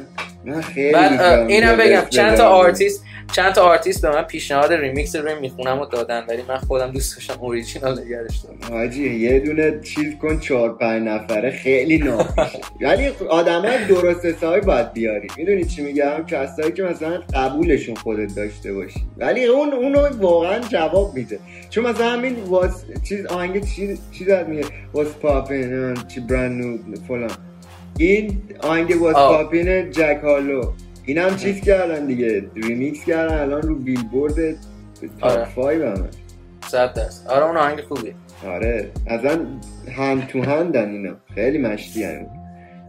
[0.44, 0.60] من.
[0.60, 2.48] خیلی بعد اینم بگم چند تا.
[2.48, 6.90] آرتیست چند تا آرتیست به من پیشنهاد ریمیکس روی می‌خونم رو دادن ولی من خودم
[6.90, 8.58] دوست داشتم اوریجینال نگرش دارم.
[8.78, 14.60] حاجی یه دونه چیز کن چهار پنج نفره خیلی نامیشه ولی آدم های درست حسابی
[14.60, 15.28] باید بیاری.
[15.36, 19.00] می‌دونی چی میگم؟ کسایی که مثلا قبولشون خودت داشته باشی.
[19.18, 21.38] ولی اون اونو واقعا جواب میده.
[21.70, 27.30] چون مثلا همین واس چیز آهنگ چی چی داد میگه؟ واس پاپین چی برند فلان.
[27.98, 29.14] این آهنگ واس.
[29.14, 30.72] پاپین جک هالو
[31.06, 34.56] این هم چیز کردن دیگه؟ ریمیکس کردن الان رو بیلبورد آره.
[35.20, 36.08] تاپ 5 همه
[36.66, 37.30] صد درصد.
[37.30, 38.14] آره اون آهنگ خوبیه.
[38.46, 38.90] آره.
[39.06, 39.46] اصلا
[39.96, 41.14] هند تو هندن اینا.
[41.34, 42.26] خیلی مشتی هن.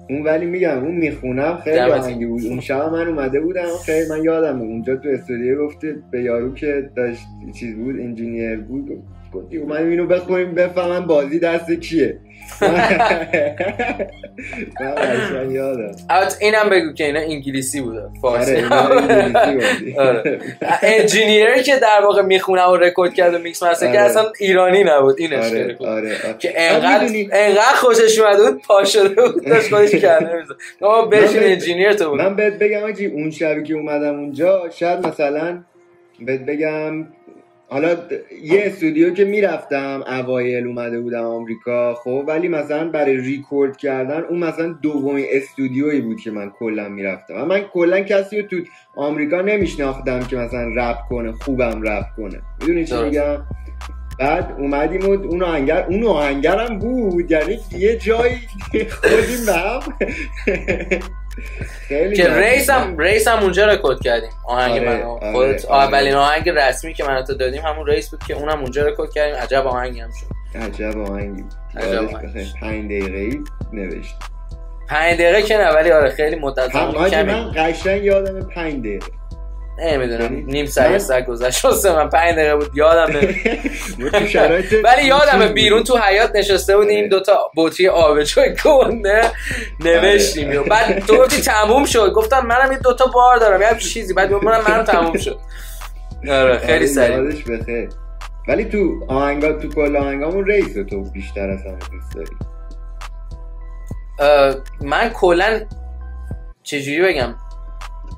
[0.10, 2.46] اون ولی میگم اون می‌خونم خیلی آهنگی بود.
[2.46, 6.90] اون شب من اومده بودم خیلی من یادم اونجا تو استودیو گفته به یارو که
[6.96, 7.26] داشت
[7.60, 9.04] چیز بود engineer بود
[9.36, 12.20] گفتی اومدیم اینو بخونیم بفهمم بازی دست کیه
[14.80, 19.98] من قشنگ یادم البته اینم بگو که اینا انگلیسی بوده آره فارسی اینا انگلیسی بودی.
[20.00, 20.40] آره.
[20.82, 24.10] engineer ی که در واقع می‌خونه و رکورد کرد و mix master که آره.
[24.10, 26.36] اصلا ایرانی نبود آره آره آره.
[26.40, 30.56] که آره، انقدر انقدر خوشش اومده بود پا شده بود داشت خودش کرده می‌زد.
[30.82, 35.08] ما بشین engineer تو بود من بهت بگم حاجی اون شبی که اومدم اونجا شاید
[35.08, 35.64] مثلا
[36.20, 37.08] بهت بگم
[37.70, 37.90] حالا
[38.44, 44.40] یه استودیو که می‌رفتم اوایل اومده بودم آمریکا خب ولی مثلا برای ریکورد کردن اون
[44.40, 47.34] مثلا دومین استودیویی بود که من کلا می‌رفتم.
[47.42, 48.58] و من کلا کسی رو تو
[48.96, 52.42] آمریکا نمیشناختم که مثلا رپ کنه خوبم رپ کنه.
[52.62, 53.04] می‌دونی چی.
[53.04, 53.38] میگم؟
[54.20, 58.36] بعد اومدیم و اون آهنگر اون آهنگرم بود یعنی یه جایی
[59.02, 59.80] خودیم به هم
[61.88, 62.38] خیلی که.
[62.40, 65.84] ریس هم ریس هم اونجا رکورد کردیم آهنگ آره، من آره، خودت آره.
[65.84, 69.36] اولین آهنگ رسمی که من تو دادیم همون ریس بود که اونم اونجا رکورد کردیم
[69.36, 71.44] عجب آهنگی هم شد عجب آهنگی.
[71.78, 72.30] عجب یادش آهنگ.
[72.30, 72.48] بخیر.
[72.62, 73.40] پنج دقیقه ای
[73.74, 74.16] نوشت
[74.90, 79.06] پنج دقیقه که نه ولی آره خیلی مدت زمان کمی من قشنگ یادم پنج دقیقه
[79.78, 81.66] نمی‌دونم یعنی نیم سر سر گذشت.
[81.66, 83.12] واسه من پنج دقیقه بود یادم
[84.34, 85.84] شرایط ولی یادمه چیز بیرون.
[85.84, 87.08] تو حیاط نشسته بودیم آره.
[87.08, 89.22] دوتا بطری آبجوی گنده
[89.80, 90.50] نوشتیم.
[90.50, 90.60] آره.
[90.60, 94.14] بعد تو گفتی تموم شد؟ گفتم منم این دوتا بار دارم یه چیزی.
[94.14, 95.40] بعد میگم منم تموم شد.
[96.30, 97.18] آره خیلی آره، سریع.
[97.18, 97.90] یادش بخیر
[98.48, 102.36] ولی تو آهنگا تو کل آهنگامون رئیس رو تو بیشتر از همه دوست داری.
[104.82, 105.62] من کلا
[106.64, 107.36] چجوری بگم؟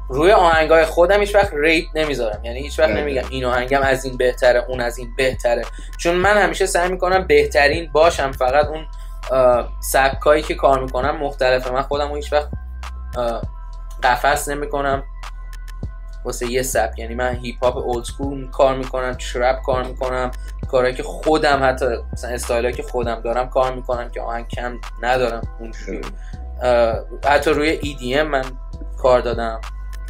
[0.09, 2.43] روی آهنگای خودم هیچ وقت ریت نمی‌ذارم.
[2.43, 2.89] یعنی هیچ وقت.
[2.89, 5.61] نمیگم این آهنگم از این بهتره اون از این بهتره.
[5.97, 8.31] چون من همیشه سعی می‌کنم بهترین باشم.
[8.31, 8.85] فقط اون
[9.79, 11.71] سبکایی که کار می‌کنم مختلفه.
[11.71, 12.49] من خودم هیچ وقت
[14.03, 15.03] قفس نمی‌کنم.
[16.25, 16.99] واسه یه سبک.
[16.99, 20.31] یعنی من hip hop old school کار می‌کنم trap کار می‌کنم.
[20.71, 25.41] کارهایی که خودم حتی مثلا استایلایی که خودم دارم کار می‌کنم که آهنگ کم ندارم.
[25.59, 26.01] اونجوری.
[27.25, 28.43] حتی روی EDM من
[28.97, 29.61] کار دادم.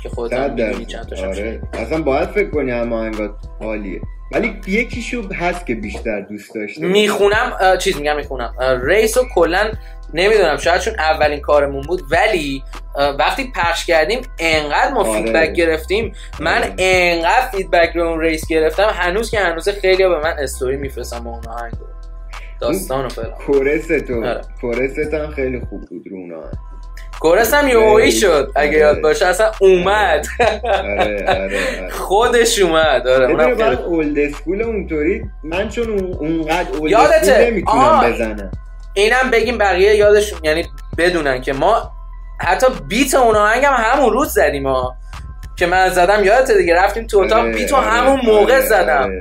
[0.03, 0.85] که خودت هم.
[0.85, 1.61] چند تاشم آره.
[1.73, 3.31] اصلا باید فکر کنی هم آهنگات
[3.61, 6.85] عالیه ولی یکیشو هست که بیشتر دوست داشته.
[6.85, 9.71] می‌خونم چیز میگم می‌خونم ریس رو کلا
[10.13, 12.63] نمی‌دونم شاید چون اولین کارمون بود ولی
[13.19, 15.21] وقتی پخش کردیم انقدر ما آره.
[15.21, 16.73] feedback گرفتیم من آره.
[16.77, 21.29] انقدر feedback رو اون ریس گرفتم هنوز که هنوز خیلی به من استوری میفرستم با
[21.29, 21.73] اون آهنگ.
[22.61, 24.41] داستان و فلان chorus ت تو آره.
[24.61, 26.53] chorus ت هم خیلی خوب بود رو اون آهنگ.
[27.19, 28.11] chorus هم یوهی.
[28.11, 28.77] شد اگه.
[28.77, 30.25] یاد باشه اصلا اومد
[30.69, 36.93] آره آره آره خودش اومد آره بعد old school اونطوری من چون اون- اونقدر old?
[36.95, 38.11] school نمی‌تونم.
[38.13, 38.51] بزنم
[38.93, 40.65] اینم بگیم بقیه یادشون یعنی
[40.97, 41.91] بدونن که ما
[42.39, 44.95] حتی beat اون آهنگ هم همون روز زدیم ها
[45.55, 49.11] که من زدم یادته دیگه رفتیم تو اتاق beat همون موقع زدم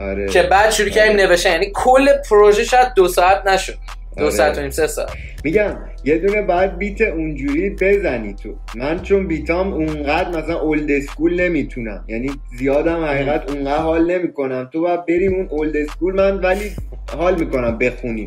[0.00, 0.28] آره.
[0.28, 1.26] که بعد شروع کردیم آره.
[1.26, 3.74] نوشتن یعنی کل پروژه شاید دو ساعت نشد
[4.16, 4.30] دو آره.
[4.34, 5.10] ساعت و نیم سه ساعت
[5.44, 8.54] میگم یه دونه باید beat اونجوری بزنی تو.
[8.74, 12.04] من چون beat ام اونقدر مثلا old school نمی‌تونم.
[12.08, 14.68] یعنی زیادم حقیقت اونقدر حال نمی‌کنم.
[14.72, 16.70] تو باید بریم اون old school من ولی
[17.16, 18.26] حال می‌کنم بخونیم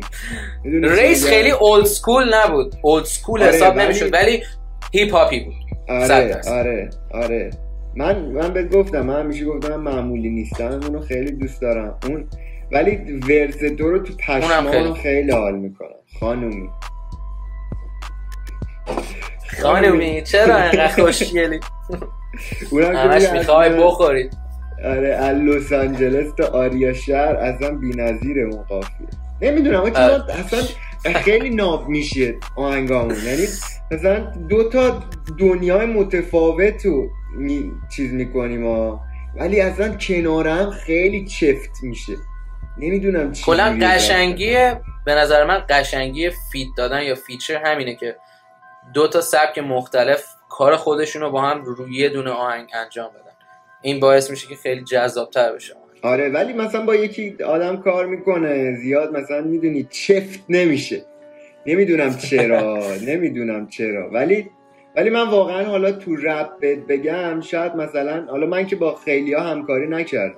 [0.82, 2.74] ریس؟ خیلی old school نبود.
[2.82, 4.42] old school آره، حساب نمی‌شد ولی
[4.92, 5.54] hip hop ی بود.
[5.88, 6.40] آره.
[6.48, 7.50] آره آره.
[7.96, 11.98] من من بهت گفتم من همیشه گفتم معمولی نیستم اونو خیلی دوست دارم.
[12.08, 12.24] اون
[12.72, 14.94] ولی verse تو رو تو پشمام خیلی.
[14.94, 15.88] خیلی حال می‌کنم.
[16.20, 16.68] خانومی.
[19.62, 21.60] خانومی چرا انقدر خوشگلی؟
[22.72, 24.32] همش می‌خوای بخورید.
[24.84, 29.06] آره از لس آنجلس تا آریا شهر اصلا بی‌نظیره اون قافیه.
[29.42, 29.94] نمی‌دونم آره.
[30.38, 30.60] اصلا
[31.12, 33.16] خیلی ناب میشه آهنگامون.
[33.24, 33.46] یعنی
[33.90, 34.16] مثلا
[34.48, 35.02] دو تا
[35.38, 37.72] دنیای متفاوت رو می...
[37.96, 39.00] چیز می‌کنیم ها
[39.36, 42.12] ولی اصلا کنار هم خیلی چفت میشه.
[42.78, 44.54] نمی‌دونم چی کلا قشنگی
[45.04, 48.16] به نظر من قشنگی feat دادن یا feature همینه که
[48.94, 53.36] دو تا سبک مختلف کار خودشون رو با هم روی یه دونه آهنگ انجام بدن.
[53.82, 55.74] این باعث میشه که خیلی جذابتر بشه.
[56.02, 61.02] آره ولی مثلا با یکی آدم کار می‌کنه زیاد مثلا می‌دونی چفت نمیشه.
[61.66, 64.10] نمی‌دونم چرا نمی‌دونم چرا.
[64.10, 64.50] ولی
[64.96, 69.42] ولی من واقعا حالا تو رپ بگم شاید مثلا حالا من که با خیلی ها
[69.42, 70.36] همکاری نکردم.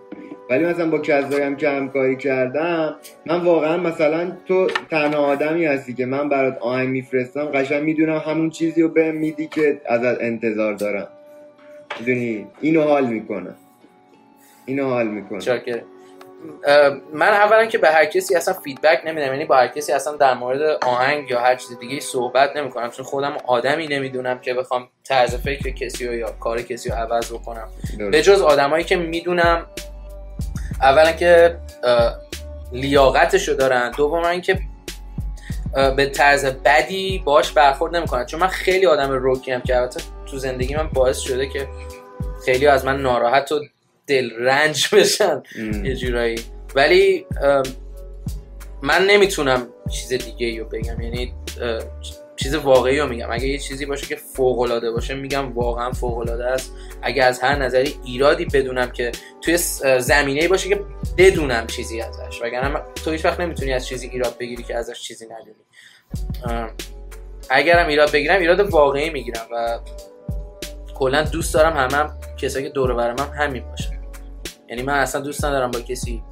[0.51, 5.95] ولی مثلا با کسایی هم که همکاری کردم من واقعا مثلا تو تنها آدمی هستی
[5.95, 10.75] که من برات آهنگ میفرستم قشنگ می‌دونم همون چیزی رو بهم میدی که ازت انتظار
[10.75, 11.09] دارم.
[12.01, 13.55] می‌دونی؟ اینو حال می‌کنه
[14.67, 15.81] اینو حال می‌کنه چاکر.
[17.13, 20.35] من اولا که به هر کسی اصلا فیدبک نمیدم یعنی با هر کسی اصلا در
[20.35, 25.35] مورد آهنگ یا هر چیز دیگه صحبت نمی‌کنم چون خودم آدمی نمی‌دونم که بخوام طرز
[25.35, 27.69] فکر کسی رو یا کار کسی رو عوض بکنم.
[28.11, 29.67] به جز آدمایی که می‌دونم
[30.83, 31.59] اولا که
[32.73, 33.91] لیاقتشو دارن.
[33.91, 34.61] دوم اینکه
[35.97, 38.27] به طرز بدی باش برخورد نمی‌کنن.
[38.27, 41.69] چون من خیلی آدم روکی هم که البته تو زندگی من باعث شده که
[42.45, 43.65] خیلی از من ناراحت و
[44.07, 45.43] دل رنج بشن.
[45.59, 45.85] ام.
[45.85, 46.41] یه جورایی.
[46.75, 47.27] ولی
[48.83, 51.01] من نمی‌تونم چیز دیگه رو بگم.
[51.01, 51.35] یعنی
[52.39, 53.27] چیز واقعی رو میگم.
[53.31, 56.73] اگه یه چیزی باشه که فوق العاده باشه میگم واقعا فوق العاده است.
[57.03, 59.57] اگه از هر نظری ایرادی بدونم که توی
[60.01, 60.81] زمینه باشه که
[61.19, 62.43] بدونم چیزی ازش.
[62.43, 66.73] وگرنه تو هیچ وقت نمی‌تونی از چیزی ایراد بگیری که ازش چیزی ندونی.
[67.51, 69.79] اگرم ایراد بگیرم ایراد واقعی می‌گیرم و
[70.95, 74.03] کلا دوست دارم همه هم کسایی که دور برم هم همین باشن.
[74.69, 76.23] یعنی من اصلا دوست ندارم با کسی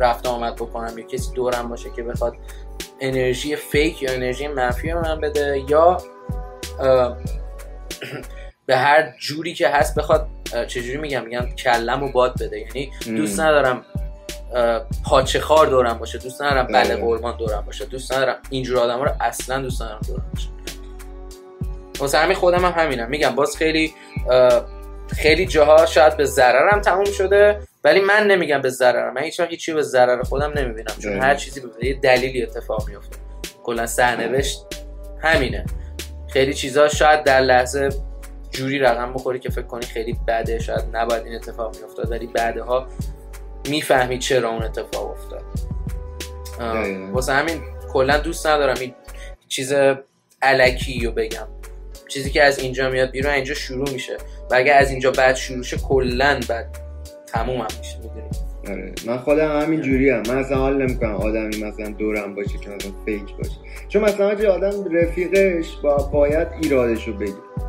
[0.00, 2.36] رفت آمد بکنم یا کسی دورم باشه که بخواد
[3.02, 5.96] انرژی فیک یا انرژی منفی به من بده یا
[8.66, 10.28] به هر جوری که هست بخواد
[10.68, 13.40] چجوری میگم میگم کلم و باد بده یعنی دوست.
[13.40, 13.84] ندارم
[15.04, 16.96] پاچه خار دورم باشه دوست ندارم بله آره.
[16.96, 20.48] قربان دورم باشه دوست ندارم اینجور آدم رو اصلا دوست ندارم دورم باشه
[21.98, 23.94] واسه همین خودم هم همینم میگم باز خیلی
[25.16, 29.14] خیلی جاها شاید به ضررم تموم شده ولی من نمیگم به ضررم.
[29.14, 31.20] من هیچ وقت هیچی به ضرر خودم نمی‌بینم چون.
[31.20, 33.16] هر چیزی به یه دلیلی اتفاق میفته
[33.62, 34.66] کلا سرنوشت
[35.22, 35.64] همینه.
[36.32, 37.88] خیلی چیزا شاید در لحظه
[38.50, 42.86] جوری رقم بخوری که فکر کنی خیلی بده شاید نباید این اتفاق میافتاد ولی بعدها
[43.68, 45.42] می‌فهمی چرا اون اتفاق افتاد.
[47.12, 48.94] واسه همین کلا دوست ندارم این
[49.48, 49.74] چیز
[50.42, 51.48] علکی رو بگم.
[52.12, 54.16] چیزی که از اینجا میاد بیرون اینجا شروع میشه.
[54.50, 56.78] و اگه از اینجا بعد شروع شه کلا بعد
[57.26, 57.98] تموم هم میشه.
[57.98, 58.28] می‌دونی
[58.68, 58.92] آره.
[59.06, 60.22] من خودم همین جوری هم.
[60.28, 63.56] من اصلا حال نمی‌کنم آدمی مثلا دورم باشه که مثلا فیک باشه.
[63.88, 67.14] چون مثلا چه آدم رفیقش با باید ایرادش رو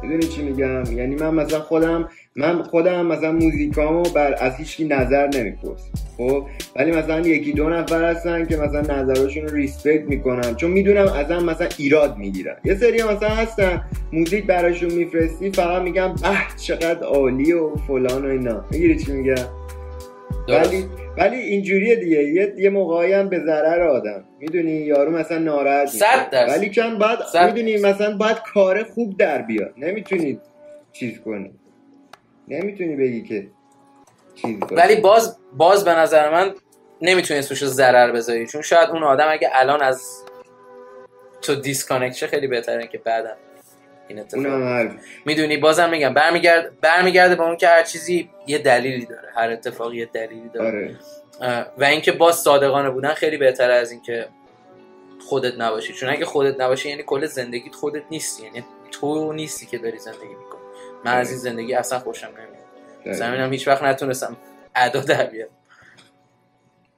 [0.04, 5.28] می‌دونی چی میگم؟ یعنی من مثلا خودم من خودم مثلا موزیکامو بر از هیچکی نظر
[5.28, 10.72] نمی‌پرسم خب؟ ولی مثلا یکی دو نفر هستن که مثلا نظرشون رو ریسپکت می‌کنم چون
[10.72, 12.56] می‌دونم ازم مثلا ایراد می‌گیرن.
[12.66, 13.82] یه سری مثلا هستن
[14.14, 18.66] موزیک براشون میفرستی فقط میگم به چقدر عالی و فلان و اینا.
[18.72, 19.36] می‌گیری چی میگم
[20.48, 20.86] ولی
[21.18, 22.24] ولی اینجوریه دیگه.
[22.24, 24.24] یه یه موقعی هم به ضرر آدم.
[24.40, 26.06] می‌دونی؟ یارو مثلا ناراحت میشه.
[26.50, 29.74] ولیکن بعد می‌دونی مثلا باید کار خوب در بیاد.
[29.78, 30.40] نمی‌تونی
[30.92, 31.52] چیز کنی.
[32.48, 33.48] نمی‌تونی بگی که
[34.36, 36.54] چیز ولی باز باز به نظر من
[37.02, 38.48] نمی‌تونی اسمشو ضرر بذاری.
[38.48, 40.24] چون شاید اون آدم اگه الان از
[41.42, 43.36] تو disconnect شه خیلی بهتره که بعدا
[44.08, 44.92] این اتفاق
[45.26, 49.30] می‌دونی؟ بازم میگم برمیگرد برمیگرده به اون که هر چیزی یه دلیلی داره.
[49.36, 50.98] هر اتفاقی یه دلیلی داره.
[51.40, 51.70] آره.
[51.78, 54.28] و اینکه باز صادقانه بودن خیلی بهتره از اینکه
[55.30, 55.94] خودت نباشی.
[55.94, 58.44] چون اگه خودت نباشی یعنی کل زندگیت خودت نیستی.
[58.44, 60.43] یعنی تو نیستی که داری زندگی می‌کنی
[61.06, 63.16] من از این زندگی اصلا خوشم نمیاد.
[63.16, 64.38] زمینم هیچ وقت نتونستم
[64.76, 65.52] ادا در بیارم.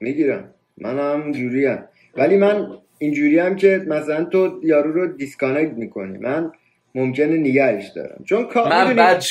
[0.00, 0.54] می‌گیرم.
[0.78, 1.88] من هم جوری هم.
[2.16, 6.18] ولی من اینجوری هم که مثلا تو یارو رو disconnect می‌کنی.
[6.18, 6.52] من
[6.94, 8.24] ممکنه نگهش دارم.
[8.24, 9.24] چون کار من می‌دونی- بعد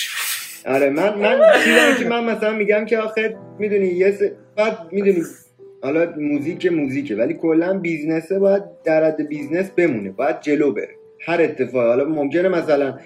[0.66, 4.22] آره من من چیزی که من مثلا میگم که آخه می‌دونی یه س...
[4.58, 5.24] بعد می‌دونی
[5.84, 7.16] حالا موزیک موزیکه.
[7.16, 10.12] ولی کلا business ه باید در حد business بمونه.
[10.12, 10.96] باید جلو بره.
[11.26, 13.00] هر اتفاقی حالا ممکنه مثلا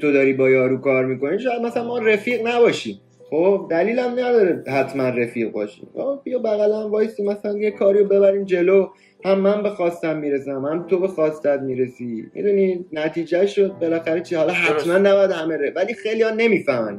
[0.00, 3.00] تو داری با یارو کار می‌کنی شاید مثلا ما رفیق نباشیم.
[3.30, 5.88] خب دلیل هم نداره حتما رفیق باشیم.
[5.94, 8.88] خب بیا بغل هم وایسی مثلا یه کاری رو ببریم جلو.
[9.24, 12.26] هم من به خواستم می‌رسم هم تو به خواستت می‌رسی.
[12.34, 15.72] می‌دونی نتیجه شد بالاخره چی؟ حالا حتما نباید همه ره.
[15.76, 16.98] ولی خیلی ها نمی‌فهمن.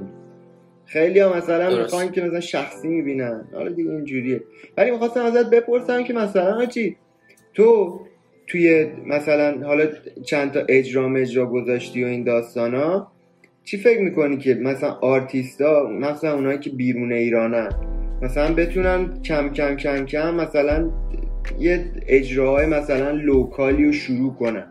[0.86, 1.78] خیلی ها مثلا.
[1.78, 3.48] می‌خوان که مثلا شخصی می‌بینن.
[3.54, 4.44] حالا دیگه اینجوریه.
[4.78, 6.98] ولی می‌خواستم ازت بپرسم که مثلا چی؟
[7.54, 8.00] تو
[8.52, 9.88] توی مثلا حالا
[10.26, 13.08] چند تا اجرا اجرا گذاشتی و این داستانا
[13.64, 17.70] چی فکر می‌کنی که مثلا آرتیستا مثلا اونایی که بیرون ایرانن
[18.22, 20.90] مثلا بتونن کم کم کم کم مثلا
[21.60, 24.68] یه اجراهای مثلا local ی رو شروع کنن؟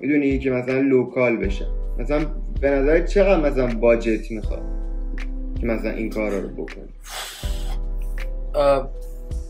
[0.00, 1.66] می‌دونی که مثلا local بشه
[1.98, 2.26] مثلا
[2.60, 4.62] به نظر چقدر مثلا باجت می‌خواد
[5.60, 6.88] که مثلا این کارا رو بکنی؟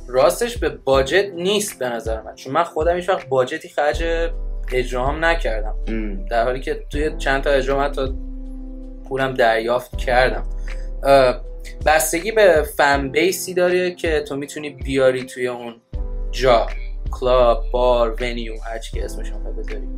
[0.08, 2.34] راستش به باجت نیست به نظر من.
[2.34, 4.04] چون من خودم هیچ وقت باجتی خرج
[4.72, 5.74] اجرام نکردم.
[5.86, 6.24] ام.
[6.24, 8.14] در حالی که توی چند تا اجرام حتی
[9.08, 10.46] پولم دریافت کردم.
[11.86, 15.74] بستگی به فن بیسی داره که تو می‌تونی بیاری توی اون
[16.30, 16.66] جا.
[17.10, 19.88] کلاب بار ونیو هر چی که اسمش بذاری.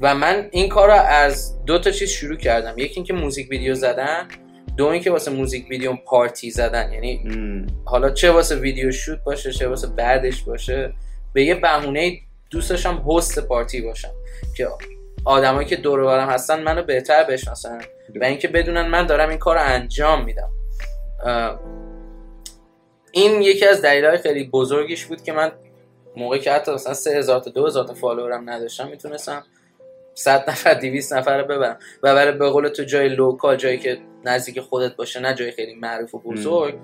[0.00, 2.78] و من این کار رو از دو تا چیز شروع کردم.
[2.78, 4.28] یکی اینکه موزیک ویدیو زدن.
[4.76, 7.66] دو اینکه واسه موزیک ویدیو پارتی زدن یعنی ام.
[7.84, 10.92] حالا چه واسه ویدیو شوت باشه چه واسه بعدش باشه
[11.32, 12.18] به یه بهونه
[12.50, 14.10] دوست داشتم هست پارتی باشم
[14.56, 14.68] که
[15.24, 17.78] آدمایی که دور و برم هستن منو بهتر بشناسن
[18.20, 20.50] و اینکه بدونن من دارم این کار رو انجام میدم
[23.12, 25.52] این یکی از دلایل خیلی بزرگیش بود که من
[26.16, 29.44] موقعی که حتی مثلا 3000 تا 2000 تا follower م نداشتم می‌تونستم
[30.14, 33.98] 100 نفر 200 نفر رو ببرم و برای به قول تو جای local جایی که
[34.26, 36.74] نزدیک خودت باشه نه جای خیلی معروف و بزرگ.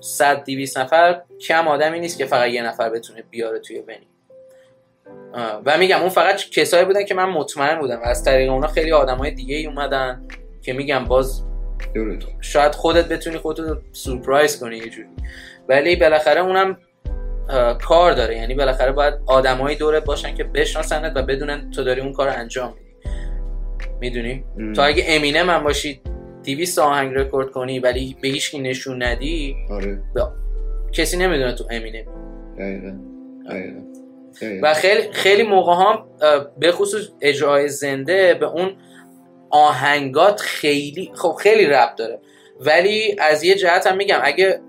[0.00, 4.06] 100 200 نفر کم آدمی نیست که فقط یه نفر بتونه بیاره توی venue
[5.66, 8.92] و میگم اون فقط کسایی بودن که من مطمئن بودم و از طریق اونا خیلی
[8.92, 10.28] آدمای دیگه ای اومدن
[10.62, 11.42] که میگم باز
[12.40, 15.08] شاید خودت بتونی خودت سورپرایز کنی یه جوری.
[15.68, 16.78] ولی بالاخره اونم
[17.82, 18.36] کار داره.
[18.36, 22.74] یعنی بالاخره باید آدمایی دورت باشن که بشناسنت و بدونن تو داری اون کار انجام
[22.74, 22.96] میدی.
[24.00, 24.44] می‌دونی.
[24.74, 26.00] تو اگه امینه من باشی
[26.54, 30.02] 200 آهنگ رکورد کنی ولی به هیچ کی نشون ندی؟ آره.
[30.92, 32.06] کسی نمی‌دونه تو امینه.
[32.58, 32.98] دقیقا.
[33.50, 33.80] دقیقا.
[34.62, 36.04] و خیلی خیلی موقع هم
[36.58, 38.76] به خصوص اجرای زنده به اون
[39.50, 42.20] آهنگات خیلی خب خیلی رب داره.
[42.60, 44.60] ولی از یه جهت هم میگم اگه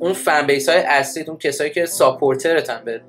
[0.00, 3.00] اون fan base های اصلی اون کسایی که supporter تن به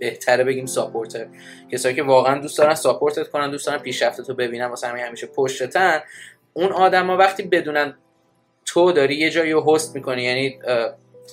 [0.00, 1.26] بهتره بگیم supporter
[1.72, 5.04] کسایی که واقعا دوست دارن support ت کنن دوست دارن پیشرفت تو ببینن واسه همین
[5.04, 6.00] همیشه پشتتن
[6.54, 7.94] اون آدما وقتی بدونن
[8.66, 10.58] تو داری یه جایی رو host می‌کنی یعنی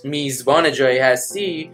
[0.03, 1.71] میزبان جایی هستی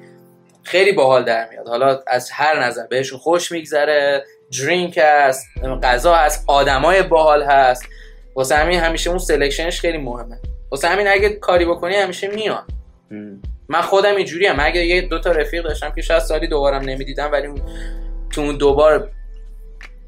[0.64, 1.68] خیلی باحال در میاد.
[1.68, 4.24] حالا از هر نظر بهشون خوش میگذره
[4.60, 5.46] drink هست
[5.84, 7.86] غذا هست آدمای باحال هست.
[8.36, 10.40] واسه همین همیشه اون سلکشنش خیلی مهمه.
[10.72, 12.68] واسه همین اگه کاری بکنی همیشه میان.
[13.70, 17.32] من خودم اینجوری هم اگه یه دو تا رفیق داشتم که شاید سالی دوبارم نمی‌دیدم
[17.32, 17.62] ولی اون
[18.32, 19.12] تو اون دوبار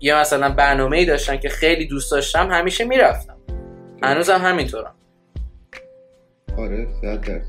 [0.01, 3.35] یه مثلا برنامه ای داشتن که خیلی دوست داشتم همیشه می‌رفتم.
[4.03, 4.95] هنوزم همینطورم.
[6.57, 7.41] آره صد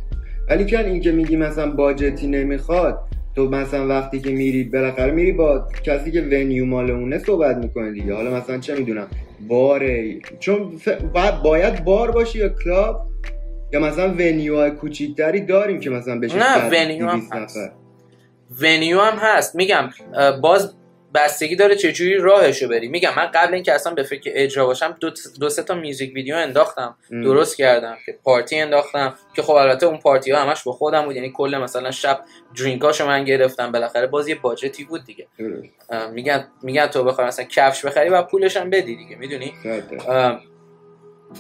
[0.49, 3.01] ولی کن این که میگی مثلا باجتی نمی‌خواد
[3.37, 7.93] تو مثلا وقتی که میری بالاخره میری با کسی که venue مال اونه صحبت می‌کنه
[7.93, 8.15] دیگه.
[8.15, 9.07] حالا مثلا چه می‌دونم
[9.49, 10.89] باره چون ف...
[10.89, 13.07] با- باید بار باشه یا کلاب
[13.73, 17.73] یا مثلا venue های کوچیکتری داریم که مثلا بشه نه، 100 venue هم 200 هست.
[18.61, 19.57] venue هم هست.
[19.57, 19.91] میگم
[20.43, 20.75] باز
[21.15, 22.89] بستگی داره چجوری راهشو بری.
[22.89, 26.37] میگم من قبل اینکه اصلا به فکر اجرا باشم دو, دو سه تا music video
[26.37, 26.97] انداختم.
[27.13, 27.23] ام.
[27.23, 29.15] درست کردم که پارتی انداختم.
[29.37, 31.17] که خب البته اون پارتی ها همش با خودم بود.
[31.17, 32.21] یعنی کل مثلا شب
[32.59, 33.73] drink اشو من گرفتم.
[33.73, 35.27] بالاخره باز یه budget ی بود دیگه.
[36.13, 39.17] میگن میگن تو بخوای مثلا کفش بخری و پولش هم بدی دیگه.
[39.17, 39.55] می‌دونی؟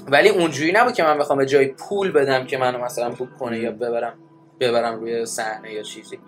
[0.08, 3.58] ولی اونجوری نبود که من بخوام به جای پول بدم که منو مثلا book کنه
[3.58, 4.18] یا ببرم.
[4.60, 6.18] ببرم روی صحنه یا چیزی.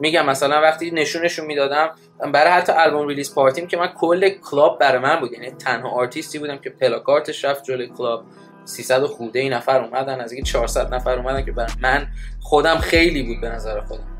[0.00, 1.90] میگم مثلا وقتی نشونشون می‌دادم
[2.32, 5.32] برای حتی album release party م که من کل کلاب برای من بود.
[5.32, 8.24] یعنی تنها آرتیستی بودم که پلاکارتش رفت جلوی کلاب.
[8.64, 12.06] 300 و خورده ای نفر اومدن از اینکه 400 نفر اومدن که برای من
[12.40, 14.18] خودم خیلی بود به نظر خودم.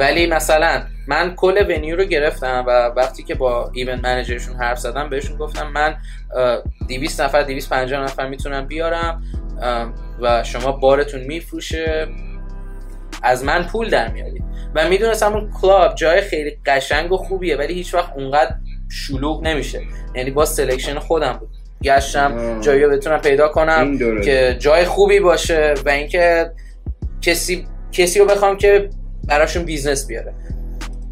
[0.00, 4.78] ولی مثلا من کل venue رو گرفتم و وقتی که با event manager شون حرف
[4.78, 5.96] زدم بهشون گفتم من
[6.36, 9.22] اه، 200 نفر 250 نفر می‌تونم بیارم
[10.20, 12.08] و شما بارتون میفروشه
[13.22, 14.44] از من پول در میارید
[14.74, 18.54] و می‌دونستم اون کلاب جای خیلی قشنگ و خوبیه ولی هیچ وقت اونقدر
[18.90, 19.80] شلوغ نمیشه
[20.14, 21.48] یعنی با selection خودم بود
[21.82, 22.60] گشتم.
[22.60, 23.98] جایی رو بتونم پیدا کنم.
[24.20, 26.50] که جای خوبی باشه و اینکه
[27.22, 28.90] کسی کسی رو بخوام که
[29.28, 30.34] براشون business بیاره.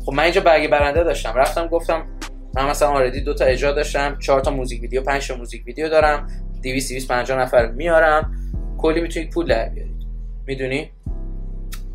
[0.06, 1.34] خب من اینجا برگ برنده داشتم.
[1.34, 2.06] رفتم گفتم
[2.54, 5.88] من مثلا already دو تا اجرا داشتم چهار تا music video پنج تا music video
[5.88, 6.26] دارم
[6.62, 8.32] 200 250 نفر میارم.
[8.78, 10.06] کلی می‌تونید پول در بیارید.
[10.46, 10.90] می‌دونی؟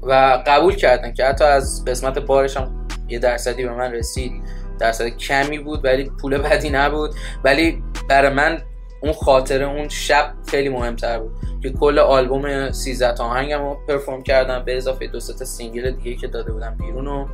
[0.02, 4.32] و قبول کردن که حتی از قسمت بارش هم یه درصدی به من رسید.
[4.80, 7.12] درصد کمی بود ولی پول بدی نبود.
[7.44, 8.62] ولی برای من
[9.04, 11.32] اون خاطره اون شب خیلی مهمتر بود
[11.64, 16.16] که کل آلبوم 13 تا آهنگم رو perform کردم به اضافه دو تا single دیگه
[16.16, 17.28] که داده بودم بیرون و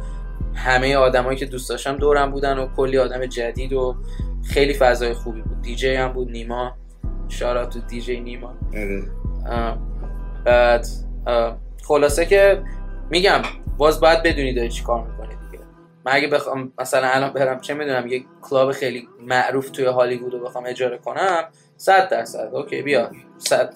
[0.55, 3.95] همه آدمایی که دوست داشتم دورم بودن و کلی آدم جدید و
[4.43, 5.61] خیلی فضای خوبی بود.
[5.61, 6.75] دیجی هم بود نیما.
[7.27, 8.53] shout out to DJ نیما.
[8.73, 9.77] آره.
[10.45, 10.87] بعد
[11.83, 12.63] خلاصه که
[13.09, 13.41] میگم
[13.77, 15.35] باز باید بدونی داری چی کار می‌کنی
[16.05, 20.39] من اگه بخوام مثلا الان برم چه می‌دونم یه کلاب خیلی معروف توی هالیوود رو
[20.39, 22.49] بخوام اجاره کنم 100 درصد.
[22.53, 23.11] okay بیا.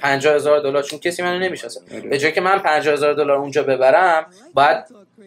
[0.01, 1.81] 50 هزار دلار چون کسی منو نمی‌شناسه.
[1.91, 2.01] آره.
[2.01, 4.77] به جای که من 50 هزار دلار اونجا ببرم باید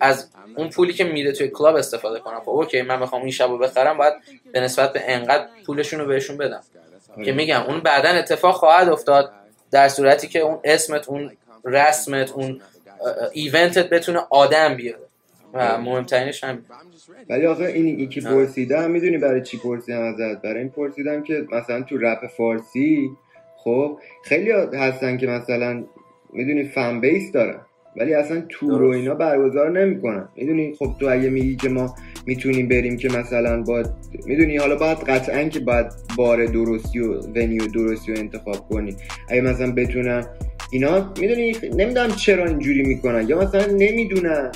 [0.01, 2.40] از اون پولی که میده توی کلاب استفاده کنم.
[2.40, 4.14] خب okay من بخوام این شبو بخرم باید
[4.53, 6.61] به نسبت به انقدر پولشون رو بهشون بدم.
[7.24, 9.32] که میگم اون بعدا اتفاق خواهد افتاد
[9.70, 12.61] در صورتی که اون اسمت اون رسمت اون
[13.32, 15.06] ایونتت بتونه آدم بیاره.
[15.55, 16.59] و مهمترینش هم
[17.30, 21.82] ولی آخه این که پرسیدم می‌دونی برای چی پرسیدم ازت؟ برای این پرسیدم که مثلا
[21.82, 23.11] تو رپ فارسی
[23.57, 25.84] خب خیلی هستن که مثلا
[26.32, 27.61] می‌دونی فن بیس دارن
[27.97, 30.28] ولی اصلا تور و اینا برگزار نمی‌کنن.
[30.36, 31.94] می‌دونی؟ خب تو اگه میگی که ما
[32.26, 33.82] می‌تونیم بریم که مثلا با
[34.26, 35.86] می‌دونی؟ حالا باید قطعا که باید
[36.16, 38.97] بار درستی و ونیو درستی رو انتخاب کنی.
[39.30, 40.26] اگه مثلا بتونن
[40.72, 44.53] اینا می‌دونی؟ نمی‌دونم چرا اینجوری می‌کنن یا مثلا نمی‌دونن.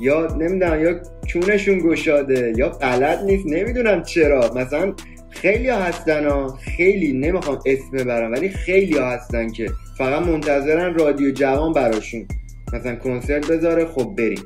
[0.00, 4.52] یا نمی‌دونم یا چونشون گشاده یا غلط نیست نمی‌دونم چرا.
[4.56, 4.94] مثلا
[5.30, 6.46] خیلی ها هستن ها.
[6.76, 12.28] خیلی نمی‌خوام اسم ببرم ولی خیلی ها هستن که فقط منتظرن رادیو جوان براشون.
[12.72, 14.42] مثلا کنسرت بذاره خب بریم.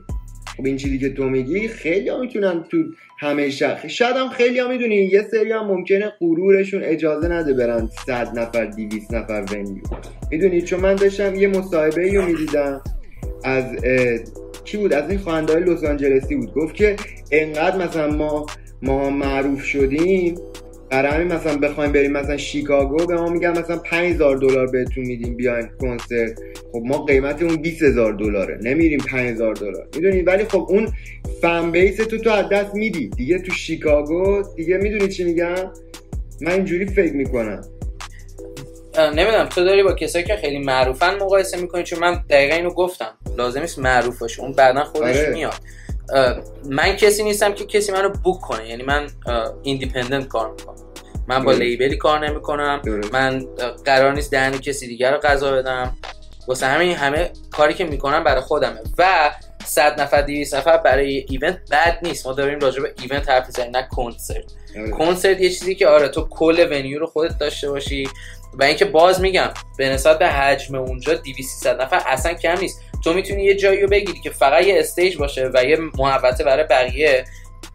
[0.57, 2.77] خب این چیزی که تو میگی خیلی ها می‌تونن تو
[3.19, 7.89] همه شهر شاید هم خیلی ها می‌دونی یه سری هم ممکنه غرورشون اجازه نده برن
[8.07, 9.83] صد نفر دیویس نفر ونیو
[10.31, 12.81] می‌دونی؟ چون من داشتم یه مصاحبه رو می‌دیدم
[13.45, 13.65] از
[14.65, 16.55] کی بود؟ از این خواننده لس آنجلسی بود.
[16.55, 16.97] گفت که
[17.31, 18.47] انقدر مثلا ما
[18.83, 20.35] ما معروف شدیم
[20.91, 25.37] برای همین مثلا بخوایم بریم مثلا شیکاگو به ما میگن مثلا 5000 دلار بهتون میدیم
[25.37, 26.39] بیاین کنسرت.
[26.73, 28.59] خب ما قیمت اون 20000 دلاره.
[28.63, 29.89] نمیریم 5000 دلار.
[29.95, 30.89] می‌دونی؟ ولی خب اون
[31.43, 33.09] فن بیس تو تو از دست میدی.
[33.09, 35.55] دیگه تو شیکاگو دیگه می‌دونی چی میگم؟
[36.41, 37.65] من اینجوری فکر می‌کنم.
[38.99, 39.49] نمی‌دونم.
[39.49, 43.19] تو داری با کسایی که خیلی معروفن مقایسه می‌کنی؟ چون من دقیقا اینو گفتم.
[43.37, 44.43] لازم نیست معروف باشه.
[44.43, 45.31] اون بعدا خودش آره.
[45.31, 45.55] میاد.
[46.65, 48.69] من کسی نیستم که کسی منو بوک کنه.
[48.69, 49.07] یعنی من
[49.63, 50.77] ایندیپندنت کار می‌کنم.
[51.29, 51.53] من با.
[51.53, 52.83] لیبلی کار نمی‌کنم.
[53.13, 53.47] من
[53.85, 55.97] قرار نیست دهن کسی دیگر رو غذا بدم.
[56.49, 58.81] واسه همین همه کاری که می‌کنم برای خودمه.
[58.99, 59.31] و
[59.65, 62.27] صد نفر 200 نفر برای event بد نیست.
[62.27, 64.45] ما داریم راجع به event حرف می‌زنیم نه کنسرت
[64.77, 64.91] آره.
[64.91, 68.09] کنسرت یه چیزی که آره تو کل venue رو خودت داشته باشی.
[68.55, 72.81] و اینکه باز میگم به نسبت به حجم اونجا 200 نفر اصلا کم نیست.
[73.05, 76.65] تو می‌تونی یه جایی رو بگیری که فقط یه stage باشه و یه محوطه برای
[76.65, 77.25] بقیه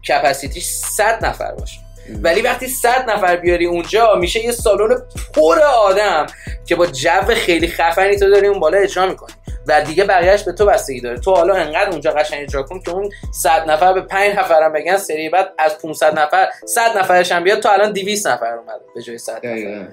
[0.08, 1.78] capacity ش 100 نفر باشه.
[2.22, 5.02] ولی وقتی 100 نفر بیاری اونجا میشه یه سالن
[5.34, 6.26] پر آدم
[6.66, 9.32] که با جو خیلی خفنی تو داری اون بالا اجرا می‌کنی.
[9.66, 11.18] و دیگه بقیهش به تو بستگی داره.
[11.18, 14.96] تو حالا انقدر اونجا قشنگ اجرا کن که اون 100 نفر به 5 نفرم بگن
[14.96, 19.02] سری بعد از 500 نفر 100 نفرش هم بیاد تو الان 200 نفر اومد به
[19.02, 19.88] جای 100 نفر.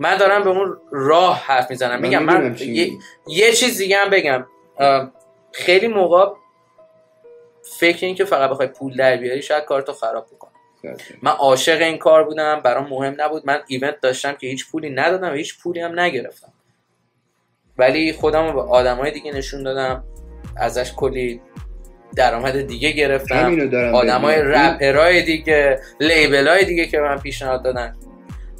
[0.00, 1.94] من دارم به اون راه حرف می‌زنم.
[1.94, 2.90] من میگم من چی یه.
[3.26, 4.46] یه چیز دیگه هم بگم.
[5.52, 6.34] خیلی موقع
[7.78, 10.50] فکر این که فقط بخوای پول در بیاری شاید کارتو خراب بکنه
[11.22, 13.46] من عاشق این کار بودم برام مهم نبود.
[13.46, 16.52] من event داشتم که هیچ پولی ندادم و هیچ پولی هم نگرفتم.
[17.78, 20.04] ولی خودم رو به آدمای دیگه نشون دادم
[20.56, 21.40] ازش کلی
[22.16, 23.58] درآمد دیگه گرفتم.
[23.94, 24.36] آدمای.
[24.42, 27.96] رپرای دیگه label های دیگه که من پیشنهاد دادن.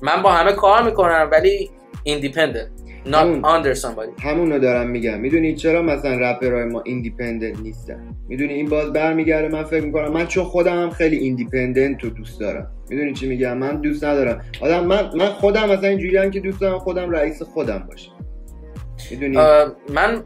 [0.03, 1.71] من با همه کار می‌کنم ولی
[2.03, 2.71] independent
[3.11, 3.43] not همون.
[3.43, 4.23] under somebody.
[4.23, 5.21] همونو دارم میگم.
[5.21, 10.27] می‌دونی چرا مثلا رپرهای ما independent نیستن؟ می‌دونی این باز برمیگرده من فکر می‌کنم من
[10.27, 12.71] چون خودم هم خیلی independent رو دوست دارم.
[12.91, 14.41] می‌دونی چی میگم؟ من دوست ندارم.
[14.61, 18.13] آدم من من خودم مثلا اینجوری که دوست دارم خودم رئیس خودم باشم.
[19.11, 19.37] می‌دونی؟
[19.95, 20.23] من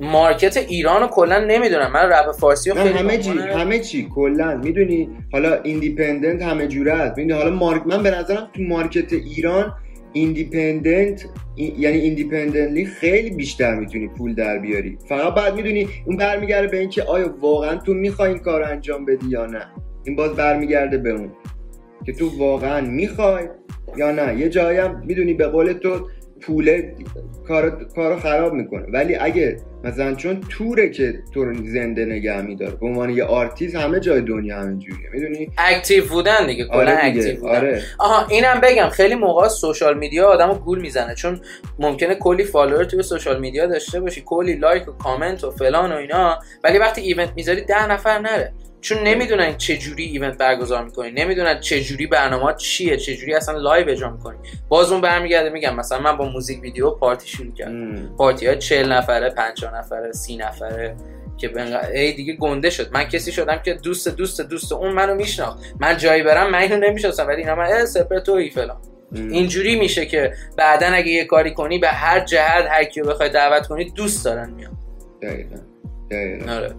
[0.00, 1.92] market ایران رو کلا نمی‌دونم.
[1.92, 4.56] من رپ فارسی رو خیلی همه چی همه چی کلا.
[4.56, 7.18] می‌دونی؟ حالا independent همه جوره است.
[7.18, 9.74] می‌دونی؟ حالا market من به نظرم تو market ایران
[10.12, 14.98] independent ای- یعنی independently خیلی بیشتر می‌تونی پول در بیاری.
[15.08, 19.28] فقط بعد می‌دونی اون برمیگرده به اینکه آیا واقعا تو می‌خوای این کار انجام بدی
[19.28, 19.66] یا نه.
[20.04, 21.30] این باز برمیگرده به اون
[22.06, 23.44] که تو واقعا می‌خوای
[23.96, 24.40] یا نه.
[24.40, 26.08] یه جایی هم می‌دونی به قول تو
[26.42, 26.94] پوله
[27.48, 28.86] کارو کارو خراب می‌کنه.
[28.92, 33.76] ولی اگه مثلا چون توره که تو رو زنده نگه میداره به عنوان یه آرتیست
[33.76, 37.56] همه جای دنیا همینجوریه می‌دونی؟ active بودن دیگه کلا آره active بودن.
[37.56, 37.82] آره.
[37.98, 41.14] آها اینم بگم خیلی موقع social media آدمو گول می‌زنه.
[41.14, 41.40] چون
[41.78, 45.96] ممکنه کلی follower توی social media داشته باشی کلی like و کامنت و فلان و
[45.96, 46.38] اینا.
[46.64, 48.52] ولی وقتی event می‌ذاری ده نفر نره.
[48.82, 53.58] چون نمی‌دونن چه جوری event برگزار می‌کنی نمی‌دونن چه جوری برنامه چیه چه جوری اصلا
[53.58, 54.38] live اجرا می‌کنی.
[54.68, 58.16] باز اون برمیگرده میگم مثلا من با موزیک ویدیو پارتی شروع کردم.
[58.16, 60.96] پارتی ها 40 نفره 50 نفره 30 نفره
[61.36, 61.50] که
[61.94, 62.92] ای دیگه گنده شد.
[62.92, 65.58] من کسی شدم که دوست دوست دوست اون منو میشناخت.
[65.80, 68.80] من جایی برم من اینو نمی‌شناسم ولی اینا من سپر توی فلان.
[69.14, 73.66] اینجوری میشه که بعدا اگه یه کاری کنی به هر جهت هر کیو بخوای دعوت
[73.66, 74.78] کنی دوست دارن میان.
[75.22, 75.56] دقیقا.
[76.10, 76.52] دقیقا.
[76.52, 76.74] آره.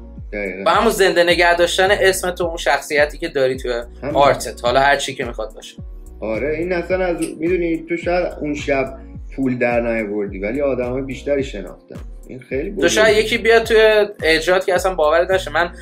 [0.66, 3.82] با همون زنده نگه داشتن اسم تو اون شخصیتی که داری توی
[4.14, 4.66] art ت.
[4.66, 5.76] حالا هر چی که می‌خواد باشه.
[6.22, 8.98] آره این اصلا از می‌دونی تو شاید اون شب
[9.36, 11.96] پول در نیاوردی ولی آدمای بیشتری شناختن.
[12.28, 15.74] این خیلی تو شاید یکی بیاد توی اجرات که اصلا باور داشته من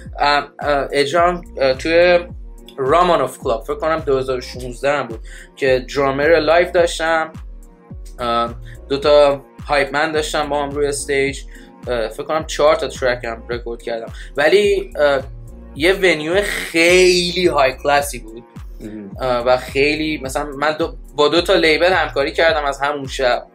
[0.91, 1.41] اجرام
[1.79, 2.19] توی
[2.77, 5.19] رامانوف کلاب فکر کنم 2016 هم بود
[5.55, 7.33] که drummer live داشتم.
[8.89, 11.39] دوتا hype man داشتم با هم روی stage
[11.85, 14.13] فکر کنم چهار تا track هم رکورد کردم.
[14.37, 14.93] ولی
[15.75, 18.43] یه ونیو خیلی های کلاسی بود.
[19.21, 23.47] و خیلی مثلا من دو با دو تا لیبل همکاری کردم از همون شب.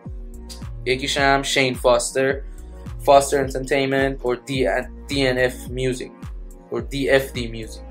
[0.85, 2.41] یکیش هم شین فاستر
[3.05, 4.39] فاستر انترتینمنت اور
[5.09, 6.11] DNF میوزیک
[6.71, 7.83] اور DFD میوزیک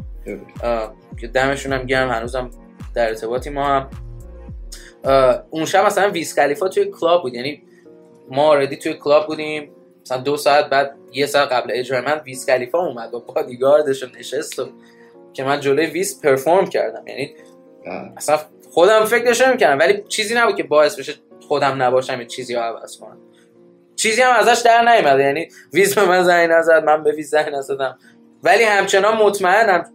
[1.21, 2.51] که دمشون هم گرم هنوزم
[2.93, 3.89] در ارتباطی ما هم.
[5.49, 7.33] اون شب مثلا ویس کلیفا توی کلاب بود.
[7.33, 7.63] یعنی
[8.29, 9.71] ما آردی توی کلاب بودیم.
[10.01, 13.11] مثلا دو ساعت بعد یه ساعت قبل اجرای من ویز خلیفا اومد.
[13.11, 14.69] با بادیگاردش نشست و
[15.33, 17.07] که من جلوی ویز perform کردم.
[17.07, 17.35] یعنی
[18.17, 18.39] اصلا
[18.71, 21.13] خودم فکرش کردم ولی چیزی نبود که باعث بشه
[21.47, 23.17] خودم نباشم یه چیزی رو عوض کنم.
[23.95, 25.19] چیزی هم ازش در نیومد.
[25.19, 27.97] یعنی ویز به من زنگ نزد من به ویز زنگ نزدم.
[28.43, 29.91] ولی همچنان مطمئنم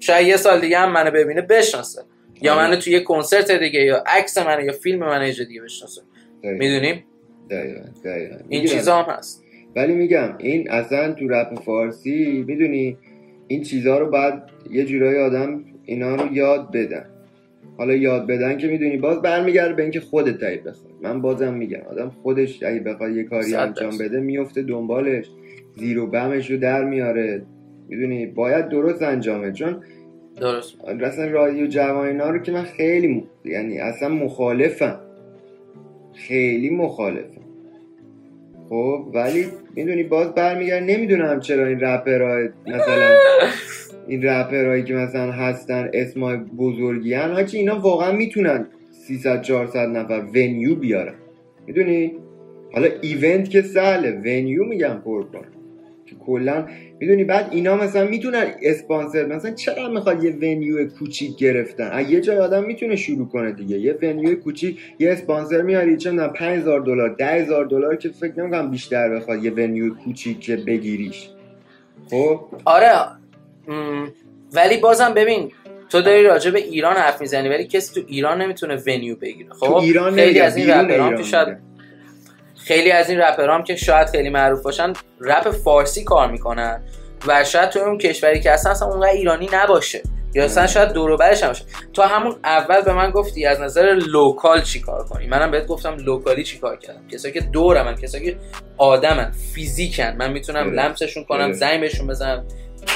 [0.00, 2.02] شاید یه سال دیگه هم منو ببینه بشناسه.
[2.42, 6.02] یا منو توی یه کنسرت دیگه یا عکس منو یا فیلم منو یه دیگه بشناسه.
[6.42, 7.04] می‌دونیم
[7.50, 8.36] دقیقا دقیقا.
[8.48, 9.44] این چیزا هم هست.
[9.76, 12.96] ولی میگم این اصلا تو رپ فارسی می‌دونی
[13.48, 17.04] این چیزها رو بعد یه جورایی آدم اینا رو یاد بدن.
[17.78, 21.80] حالا یاد بدن که می‌دونی باز برمیگرده به اینکه خودت تایی بخواد من بازم میگم
[21.90, 25.26] آدم خودش اگه بخواد یه کاری انجام بده میفته دنبالش
[25.76, 27.42] زیر و بمش رو در میاره.
[27.88, 29.52] می‌دونی باید درست انجامه.
[29.52, 29.82] چون
[30.40, 30.84] درست.
[30.84, 35.00] اصلا رادیو جواینا رو که من خیلی یعنی اصلا مخالفم.
[36.14, 37.39] خیلی مخالفم.
[38.70, 39.46] خب ولی
[39.76, 43.16] می‌دونی باز برمیگرده نمی‌دونم چرا این رپرها مثلا
[44.08, 50.20] این رپرهایی که مثلا هستن اسمای بزرگی هن هاچی اینا واقعا می‌تونن 300 400 نفر
[50.34, 51.14] venue بیارن.
[51.66, 52.12] می‌دونی؟
[52.72, 55.44] حالا event که سهله venue میگم پر کن
[56.30, 56.66] کلا
[57.00, 62.38] می‌دونی بعد اینا مثلا می‌تونن اسپانسر مثلا چرا می‌خواد یه venue کوچیک گرفتن؟ یه جای
[62.38, 63.78] آدم می‌تونه شروع کنه دیگه.
[63.78, 69.08] یه venue کوچیک یه اسپانسر میاری چه 5000 دلار 10000 دلار که فکر نمی‌کنم بیشتر
[69.08, 71.28] بخواد یه venue کوچیک بگیریش.
[72.10, 72.92] خب؟ آره.
[74.52, 75.52] ولی بازم ببین
[75.90, 79.50] تو داری راجع به ایران حرف می‌زنی ولی کسی تو ایران نمی‌تونه venue بگیره.
[79.50, 81.69] خب؟ ایران خیلی از این رپرام که شاید
[82.64, 86.82] خیلی از این رپرام که شاید خیلی معروف باشن رپ فارسی کار می‌کنن
[87.26, 90.02] و شاید تو اون کشوری که اصلا اصلا اونقدر ایرانی نباشه
[90.34, 91.64] یا اصلا شاید دور برش نباشه.
[91.92, 95.96] تو همون اول به من گفتی از نظر local چی کار کنی؟ منم بهت گفتم
[95.96, 98.36] locally چی کار کردم؟ کسایی که دورمن کسایی که
[98.78, 100.16] آدمن فیزیکن.
[100.16, 102.44] من می‌تونم لمسشون کنم زنگ بهشون بزنم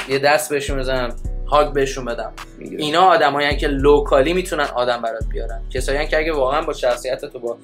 [0.09, 1.15] یه دست بهشون بزنم
[1.51, 2.33] هاگ بهشون بدم.
[2.59, 5.61] اینا آدمایی که لوکالی می‌تونن آدم برات بیارن.
[5.73, 7.57] کسایی که اگه واقعا با شخصیت تو با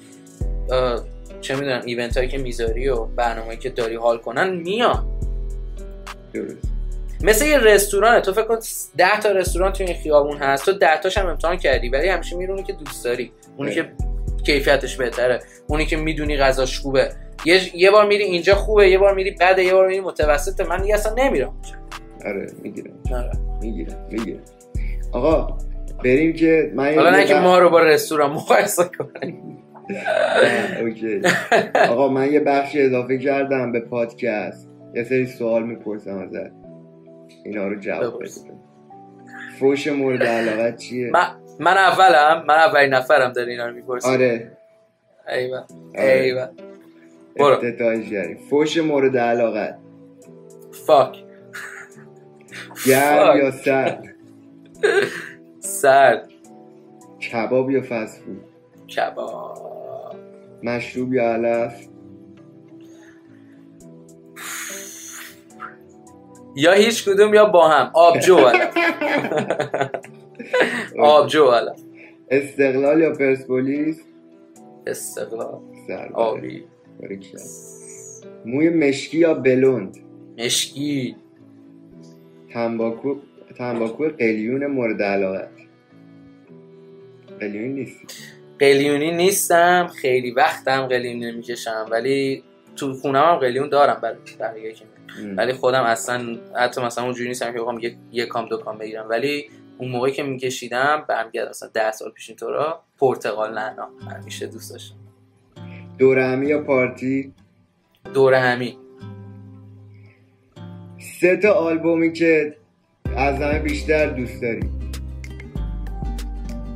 [1.42, 5.06] چه می‌دونم ایونت هایی که می‌ذاری و برنامه‌ای که داری حال کنن میان.
[7.22, 8.20] مثل یه رستورانه.
[8.20, 8.58] تو فکر کن
[8.96, 10.64] 10 تا رستوران تو این خیابون هست.
[10.64, 13.32] تو 10 تاش هم امتحان کردی ولی همیشه میرونی که دوست داری.
[13.56, 13.92] اونی که
[14.46, 15.40] کیفیتش بهتره.
[15.66, 17.12] اونی که می‌دونی غذاش خوبه.
[17.44, 20.82] یه, یه بار میری اینجا خوبه یه بار میری بده یه بار میری متوسطه من
[20.82, 21.54] دیگه اصلا نمیرم
[22.26, 22.92] آره می‌گیرم.
[23.14, 23.30] آره.
[23.60, 24.42] می‌گیرم می‌گیرم.
[25.12, 25.58] آقا
[26.04, 29.58] بریم که من حالا نه که ما رو با رستوران مقایسه کنیم.
[30.80, 31.22] اوکی
[31.88, 34.68] آقا من یه بخشی اضافه کردم به پادکست.
[34.94, 36.52] یه سری سوال می‌پرسم ازت.
[37.44, 38.30] اینا رو جواب بده
[39.58, 41.26] فوش مورد علاقت چیه؟ من,
[41.60, 44.52] من اولم من اولین نفرم داری اینا رو می‌پرسی آره.
[45.28, 45.62] ایوه.
[45.94, 46.48] ایوه.
[47.36, 47.60] برو.
[48.50, 49.78] فوش مورد علاقت.
[50.86, 51.16] فاک
[52.86, 54.04] گرم یا سرد؟
[55.60, 56.28] سرد.
[57.32, 58.44] کباب یا فسفود
[58.96, 59.71] کباب.
[60.62, 61.74] مشروب یا علف؟
[66.56, 67.90] یا هیچ کدوم یا با هم.
[67.94, 68.76] آبجو علف.
[70.98, 71.80] آبجو علف.
[72.30, 74.00] استقلال یا پرسپولیس؟
[74.86, 75.58] استقلال.
[76.14, 76.64] آبی.
[78.44, 79.96] موی مشکی یا بلوند؟
[80.38, 81.16] مشکی.
[82.52, 83.14] تنباکو
[83.58, 85.48] تنباکو قلیون مورد علاقه
[87.40, 87.98] قلیون نیست.
[88.62, 89.86] قلیونی نیستم.
[89.86, 91.86] خیلی وقتم قلیون نمی‌کشم.
[91.90, 92.42] ولی
[92.76, 94.84] تو خونه هم قلیون دارم برای بقیه که
[95.22, 95.36] ام.
[95.36, 99.06] ولی خودم اصلا حتی مثلا اونجوری نیستم که بخوام یک یک کام دو کام بگیرم.
[99.08, 103.88] ولی اون موقعی که میکشیدم برمیگرد مثلا ده سال پیش اینطورا پرتقال نعنا.
[104.10, 104.96] همیشه دوست داشتم.
[105.98, 107.32] دوره همی یا پارتی؟
[108.14, 108.78] دور همی.
[111.20, 112.56] سه تا آلبومی که
[113.16, 114.81] از همه بیشتر دوست داری.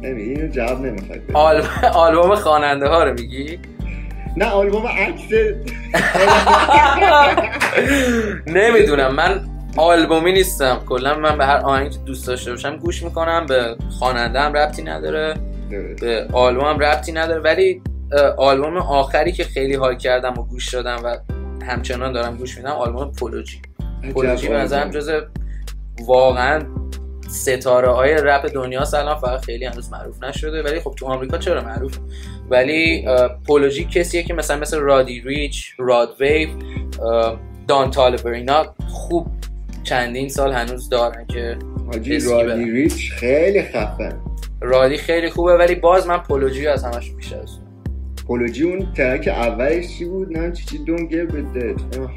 [0.06, 1.20] نمی اینو جواب نمی‌خواد.
[1.94, 3.58] آلبوم خواننده ها رو میگی؟
[4.36, 5.22] نه آلبوم عکس
[8.46, 9.40] نمی‌دونم من
[9.76, 10.80] آلبومی نیستم.
[10.88, 14.82] کلا من به هر آهنگی که دوست داشته باشم گوش می‌کنم به خواننده هم ربطی
[14.82, 15.34] نداره.
[16.00, 17.40] به آلبوم هم ربطی نداره.
[17.40, 17.82] ولی
[18.36, 21.16] آلبوم آخری که خیلی حال کردم و گوش دادم و
[21.64, 23.62] همچنان دارم گوش میدم آلبوم پولوجی.
[24.14, 25.10] پولوجی به نظرم جز
[26.06, 26.62] واقعا
[27.28, 31.64] ستاره های رپ دنیا الان فقط خیلی هنوز معروف نشده ولی خب تو آمریکا چرا
[31.64, 31.98] معروف؟
[32.50, 33.06] ولی
[33.46, 36.08] پولوژی کسیه که مثلا مثل رادی ریچ راد
[37.02, 39.26] اه، دان تالبر اینا خوب
[39.84, 41.58] چندین سال هنوز دارن که
[41.92, 42.64] رادی برم.
[42.64, 44.20] ریچ خیلی خفن.
[44.60, 47.66] رادی خیلی خوبه ولی باز من پولوژی از همش بیشتر دارم.
[48.26, 51.26] پولوجی اون ترک اولش چی بود؟ نه چی چی دون گیو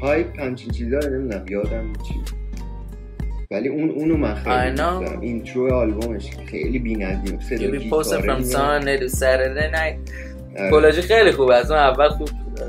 [0.02, 2.14] هایپ همچین چیزا نمی‌دونم یادم چی
[3.52, 4.76] ولی اون اونو من خیلی دوست.
[4.76, 5.20] دارم.
[5.20, 10.10] intro آلبومش خیلی You صدا to Saturday night.
[10.60, 12.60] آره، پولوژی خیلی خوبه از اون اول خوب بود.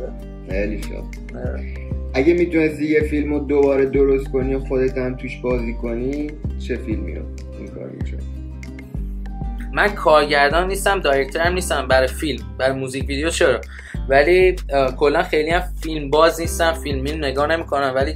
[0.49, 1.03] خیلی شاد
[1.35, 1.73] آره.
[2.13, 6.27] اگه می‌تونستی یه فیلم رو دوباره درست کنی و خودت هم توش بازی کنی
[6.67, 7.21] چه فیلمی رو
[7.59, 8.21] این کار می‌کنی؟
[9.73, 13.61] من کارگردان نیستم director هم نیستم برای فیلم برای music video چرا؟
[14.09, 14.55] ولی
[14.97, 18.15] کلا خیلی هم فیلم باز نیستم فیلمی نگاه نمی‌کنم ولی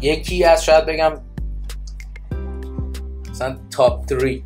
[0.00, 1.12] یکی از شاید بگم
[3.38, 4.42] مثلا top 3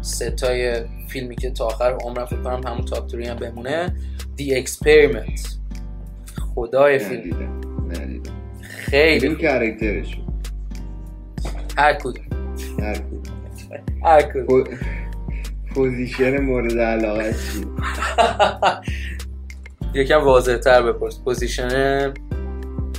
[0.00, 0.74] ستای
[1.08, 3.94] فیلمی که تا آخر عمرم فکر کنم همون top 3 هم بمونه.
[4.38, 5.48] The Experiment.
[6.54, 7.60] خدای فیلم.
[7.88, 9.36] ندیدم خیلی.
[9.36, 10.24] character شون
[11.78, 12.54] هر کدوم.
[14.04, 14.64] هر کدوم.
[15.74, 17.64] position مورد علاقه چی؟
[19.94, 21.20] یکم واضح تر بپرس.
[21.24, 22.14] position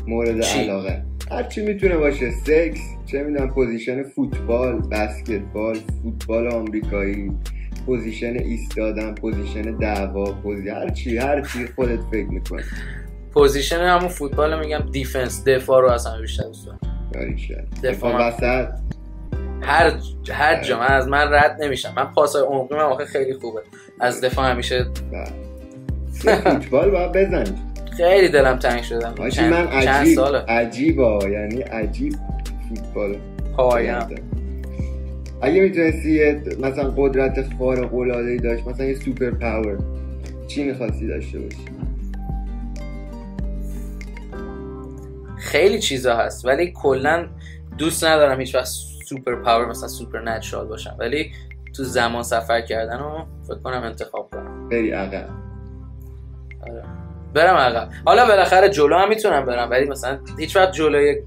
[0.07, 1.05] مورد؟ علاقه.
[1.31, 2.31] هر چی می‌تونه باشه.
[2.31, 2.79] سکس
[3.11, 7.31] چه می‌دونم position فوتبال بسکتبال فوتبال آمریکایی
[7.85, 12.61] position ایستادن position دعوا position هر چی هر چی خودت فکر می‌کنی.
[13.33, 16.79] position همون فوتبال میگم defense دفاع رو همه بیشتر دوست دارم.
[17.83, 18.67] دفاع وسط.
[19.61, 19.93] هر
[20.31, 21.93] هر جا من از من رد نمیشم.
[21.97, 23.61] من پاسای عمقی من واقعا خیلی خوبه.
[23.99, 26.35] از دفاع همیشه بله.
[26.35, 27.57] فوتبال باید بزنی.
[27.97, 30.37] خیلی دلم تنگ شدم چند, من چند عجیب ساله.
[30.39, 32.13] عجیبا یعنی عجیب.
[32.69, 33.15] فوتبال.
[35.41, 39.77] اگه می‌تونستی یه مثلا قدرت خارق العاده ای داشت مثلا یه سوپر پاور
[40.47, 41.57] چی می‌خواستی داشته باشی؟
[45.37, 47.27] خیلی چیزا هست ولی کلا
[47.77, 48.65] دوست ندارم هیچ وقت
[49.05, 50.95] superpower مثلا supernatural باشم.
[50.99, 51.31] ولی
[51.75, 54.69] تو زمان سفر کردن رو فکر کنم انتخاب کنم.
[54.69, 55.29] بری عقب.
[56.61, 56.83] آره.
[57.33, 57.89] برم عقب.
[58.05, 61.23] حالا بالاخره جلو هم می‌تونم برم ولی مثلا هیچ وقت جلوی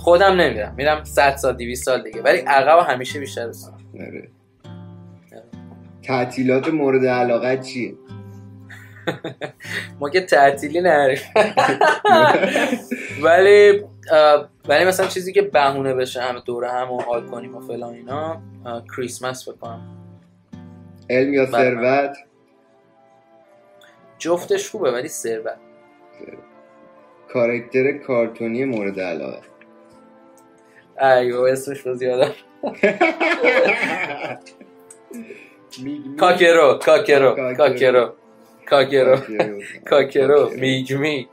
[0.00, 2.22] خودم نمیرم میرم 100 سال 200 سال دیگه.
[2.22, 3.50] ولی عقب همیشه بیشتر
[3.94, 4.28] آره.
[6.02, 7.94] تعطیلات مورد علاقه چیه؟
[10.00, 11.18] ما که تعطیلی نریم.
[13.22, 13.84] ولی
[14.68, 18.42] ولی مثلا چیزی که بهونه بشه همه دوره هم و حال کنیم و فلان اینا
[18.96, 19.80] کریسمس بکنم.
[21.10, 21.52] علم یا بله.
[21.52, 22.16] ثروت؟
[24.18, 25.56] جفتش خوبه ولی ثروت.
[27.32, 29.49] کارکتر کارتونی مورد علاقه.
[31.00, 32.32] ایو اسمش رو زیادم.
[36.18, 38.14] کاکرو کاکرو کاکرو.
[38.66, 39.16] کاکرو
[39.86, 41.26] کاکرو میگ میگ.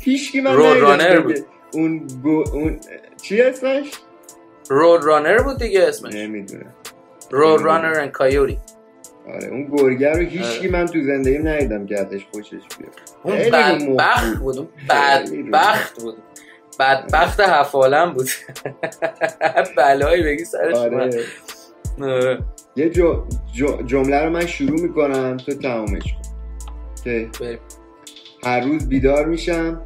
[0.00, 1.20] هیچکی من رود رانر.
[1.20, 1.36] بود.
[1.72, 2.80] اون اون
[3.22, 3.90] چی اسمش
[4.68, 6.74] رود رانر بود دیگه اسمش نمی‌دونم
[7.30, 8.58] رود رانر and کایوری
[9.34, 12.92] آره اون گرگه رو هیچکی من تو زندگیم ندیدم که ازش خوشش بیاد.
[13.22, 16.16] اون بدبخت بود اون بدبخت بود.
[16.80, 18.28] بدبخت حفالم بود.
[19.76, 21.24] بلایی بگی سرش آره.
[22.00, 22.38] آره.
[22.76, 22.90] یه
[23.86, 26.22] جمله رو من شروع می‌کنم تو تمامش کن.
[27.04, 27.58] که.
[28.44, 29.82] هر روز بیدار میشم.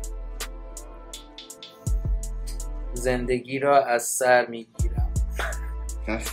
[2.95, 4.90] زندگی را از سر می‌گیرم.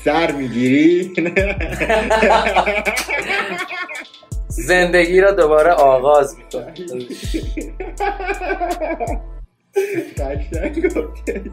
[0.06, 1.14] سر می‌گیری؟
[4.48, 6.38] زندگی را دوباره آغاز
[10.96, 11.52] گفتی.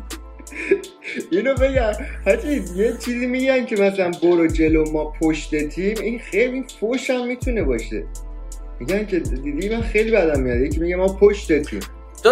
[1.31, 1.93] اینو بگم.
[2.25, 7.27] حاجی یه چیزی میگن که مثلا برو جلو ما پشت تیم این خیلی فوش هم
[7.27, 8.05] می‌تونه باشه.
[8.81, 10.61] میگن که دیدی من خیلی بدم میاد.
[10.61, 11.81] یکی میگه ما پشت تیم.
[12.23, 12.31] تو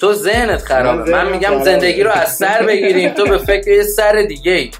[0.00, 1.10] تو ذهنت خرابه.
[1.12, 1.62] من میگم.
[1.64, 3.10] زندگی رو از سر بگیریم.
[3.10, 4.70] تو به فکر یه سر دیگه ای.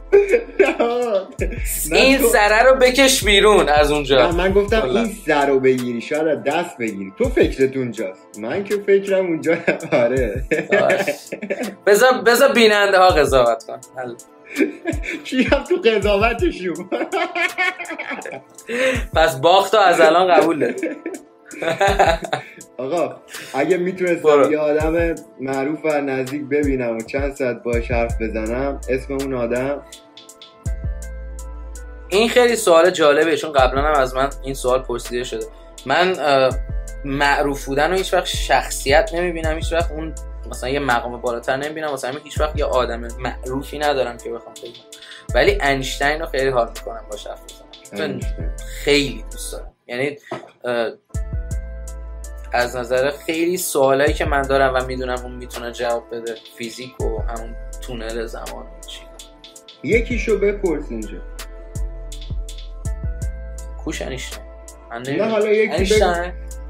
[1.92, 4.30] این تو- سره رو بکش بیرون از اونجا.
[4.30, 4.82] من گفتم.
[4.90, 7.12] این سر رو بگیری شاید از دست بگیری.
[7.18, 8.38] تو فکرت اونجاست.
[8.38, 9.56] من که فکرم اونجا
[9.92, 10.44] آره.
[11.86, 13.80] بذار بذار بیننده ها قضاوت کن.
[15.24, 16.90] کی هم تو قضاوتشون؟
[19.14, 20.74] پس باخت از الان قبول داری
[22.78, 23.16] آقا
[23.55, 24.53] اگه می‌تونستم برو.
[24.53, 29.82] یه آدم معروف و نزدیک ببینم و چند ساعت باش حرف بزنم اسم اون آدم؟
[32.09, 35.46] این خیلی سوال جالبه چون قبلا هم از من این سوال پرسیده شده.
[35.86, 36.16] من
[37.05, 40.14] معروف بودن رو هیچ وقت شخصیت نمی‌بینم هیچ وقت اون
[40.51, 44.72] مثلا یه مقام بالاتر نمی‌بینم همین هیچ وقت یه آدم معروفی ندارم که بخوام بگم.
[45.34, 47.40] ولی انیشتین رو خیلی حال می‌کنم با حرف
[47.92, 48.20] بزنم
[48.84, 49.72] خیلی دوست دارم.
[49.86, 50.18] یعنی
[52.53, 57.18] از نظر خیلی سوالایی که من دارم و می‌دونم اون می‌تونه جواب بده فیزیک و
[57.18, 59.01] همون تونل زمان چی؟
[59.82, 61.18] یکیشو بپرس اینجا.
[63.84, 64.42] کوش انیشتین.
[64.92, 66.01] نه حالا یکی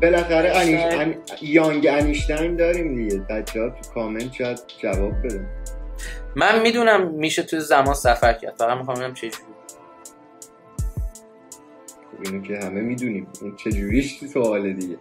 [0.02, 0.80] بالاخره انیش...
[0.80, 1.14] ان...
[1.42, 3.18] یانگ انیشتین داریم دیگه.
[3.18, 5.46] بچه ها تو کامنت شاید جواب بدن.
[6.36, 8.54] من می‌دونم میشه توی زمان سفر کرد.
[8.56, 9.40] فقط می‌خوام ببینم چه خب
[12.24, 13.26] اینو که همه می‌دونیم.
[13.42, 14.96] این چجوریش سواله دیگه.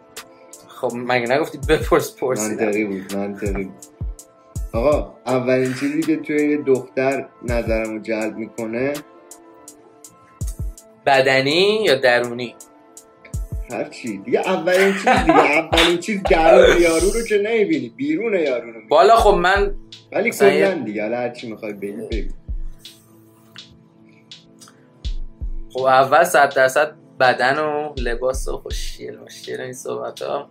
[0.81, 3.73] خب مگه نگفتی بپرس پرسیدم منطقی بود منطقی بود.
[4.73, 8.93] آقا اولین چیزی که توی یه دختر نظرمو جلب می‌کنه؟
[11.05, 12.55] بدنی یا درونی؟
[13.71, 14.17] هر چی.
[14.17, 18.81] دیگه اولین چیز دیگه اولین چیز درون یارو رو که نمی‌بینی بیرون یارو رو.
[18.89, 19.75] بالا خب من
[20.11, 22.33] ولی کلا دیگه حالا هر چی می‌خوای بگی بگو.
[25.73, 30.49] خب اول صد درصد بدن و لباس و خوشگل مشکل این صحبت ها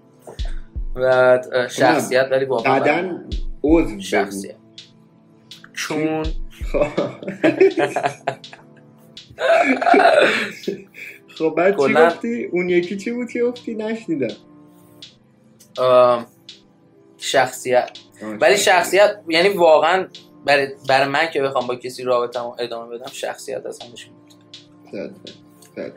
[0.95, 1.05] و
[1.53, 3.27] اه، شخصیت ولی واقعا بدن
[3.65, 4.01] عضو.
[4.01, 4.55] شخصیت.
[5.75, 6.23] چون
[6.73, 6.87] خب
[11.39, 14.35] خب بعد چی گفتی؟ اون یکی چی بود که گفتی؟ نشنیدم.
[17.19, 17.91] شخصیت.
[18.41, 19.21] ولی شخصیت.
[19.29, 20.09] یعنی واقعا
[20.45, 24.11] برای, برای من که بخوام با کسی رابطه ادامه بدم شخصیت از همش.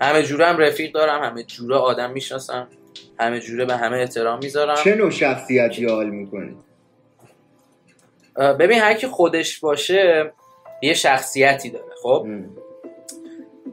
[0.01, 2.67] همه جوره هم رفیق دارم همه جوره آدم می‌شناسم.
[3.21, 4.75] همه جوره به همه احترام می‌ذارم.
[4.83, 6.55] چه نوع شخصیتی حال می‌کنی؟
[8.35, 10.31] ببین هر کی خودش باشه
[10.81, 12.27] یه شخصیتی داره خب؟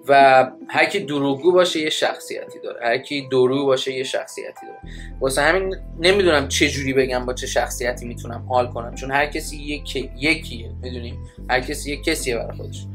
[0.08, 2.86] و هر کی دروغگو باشه یه شخصیتی داره.
[2.86, 4.94] هر کی درو باشه یه شخصیتی داره.
[5.20, 8.94] واسه همین نمی‌دونم چه جوری بگم با چه شخصیتی می‌تونم حال کنم.
[8.94, 11.18] چون هر کسی یک یکیه می‌دونی؟
[11.50, 12.86] هر کسی یک کسیه برای خودش.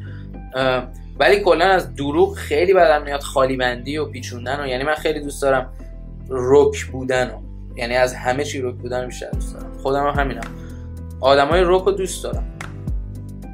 [1.20, 5.20] ولی کلا از دروغ خیلی بدم میاد خالی بندی و پیچوندن و یعنی من خیلی
[5.20, 5.74] دوست دارم
[6.30, 7.40] رک بودن و
[7.76, 9.74] یعنی از همه چی رک بودن رو بیشتر دوست دارم.
[9.78, 10.48] خودم هم همینم.
[11.22, 12.44] آدمای رک رو دوست دارم.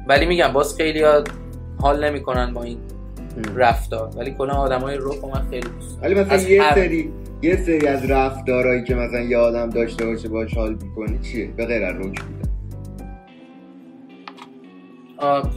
[0.08, 1.04] ولی میگم باز خیلی
[1.80, 2.78] حال نمی‌کنن با این
[3.56, 4.10] رفتار.
[4.16, 6.02] ولی کلا آدمای رک من خیلی دوست دارم.
[6.02, 7.12] ولی مثلا یه هر- سری
[7.42, 11.66] یه سری از رفتارهایی که مثلا یه آدم داشته باشه باش حال می‌کنی چیه؟ به
[11.66, 12.50] غیر از رک بودن.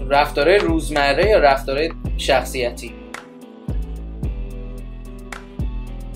[0.10, 2.94] رفتارهای روزمره یا رفتارهای شخصیتی؟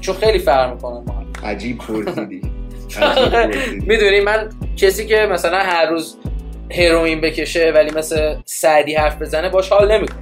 [0.08, 1.26] چون خیلی فرق می‌کنن با هم.
[1.44, 2.42] عجیب پرسیدی.
[3.90, 6.18] می‌دونی من کسی که مثلا هر روز
[6.72, 10.20] هروئین بکشه ولی مثل سعدی حرف بزنه باش حال نمی‌کنه.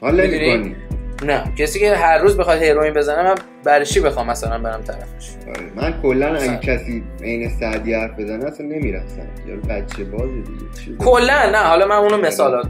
[0.00, 0.76] حال؟ نمی‌کنی.
[1.22, 1.44] نه.
[1.58, 3.34] کسی که هر روز بخواد هروئین بزنه من
[3.64, 5.70] برای چی بخوام مثلا برم طرفش؟ آره.
[5.76, 6.56] من کلا اگه.
[6.58, 10.96] کسی عین سعدی حرف بزنه اصلا نمی‌رفتم یارو بچه بازه دیگه.
[10.98, 11.58] کلا نه.
[11.58, 12.68] حالا من اونو مثال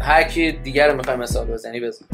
[0.00, 2.06] هر کی دیگر رو می‌خوای مثال بزنی بزن.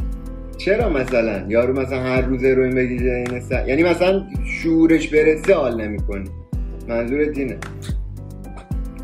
[0.59, 3.51] چرا مثلا؟ یارو مثلا هر روز روی بگیره این س...
[3.51, 4.27] یعنی مثلا
[4.63, 6.31] شعورش برسه حال نمی‌کنی.
[6.89, 7.57] منظورت اینه.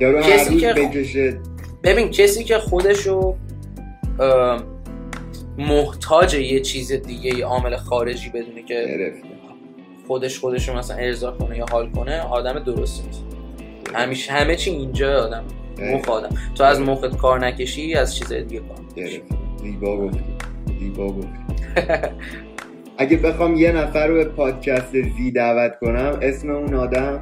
[0.01, 1.41] یارو هر روز که- بکشه.
[1.83, 3.37] ببین کسی که خودشو
[5.59, 9.29] محتاج یه چیز دیگه یه عامل خارجی بدونه که گرفته.
[10.07, 13.23] خودش خودشو مثلا ارضا کنه یا حال کنه آدم درستی نیست
[13.95, 15.45] همیشه همه چی اینجا آدم
[15.95, 16.29] مخ آدم.
[16.55, 18.61] تو از مخت کار نکشی از چیزای دیگه
[19.81, 20.21] کار گفتی.
[20.79, 21.39] زیبا گفتی
[22.99, 27.21] اگه بخوام یه نفر رو به پادکست زی دعوت کنم اسم اون آدم؟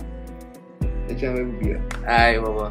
[1.11, 1.79] یکم بگو بیا.
[2.27, 2.71] ای بابا.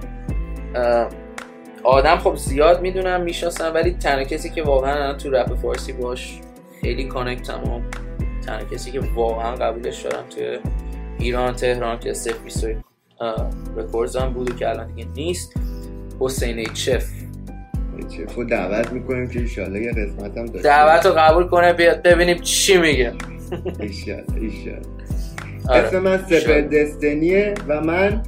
[1.84, 6.40] آدم خب زیاد می‌دونم می‌شناسم ولی تنها کسی که واقعا تو رپ فارسی باش
[6.82, 7.82] خیلی کانکتم و
[8.46, 10.60] تنها کسی که واقعا قبولش دارم توی
[11.20, 12.66] ایران تهران که سف
[13.78, 15.54] رکوردز هم بود که الان دیگه نیست
[16.20, 17.25] حسین چف
[18.04, 22.38] چفو دعوت می‌کنیم که ایشالله یه قسمت هم داشته دعوت رو قبول کنه بیاد ببینیم
[22.38, 23.14] چی میگه.
[23.80, 24.82] ایشالله ایشالله
[25.70, 28.24] اسم من سپر دستنیه و من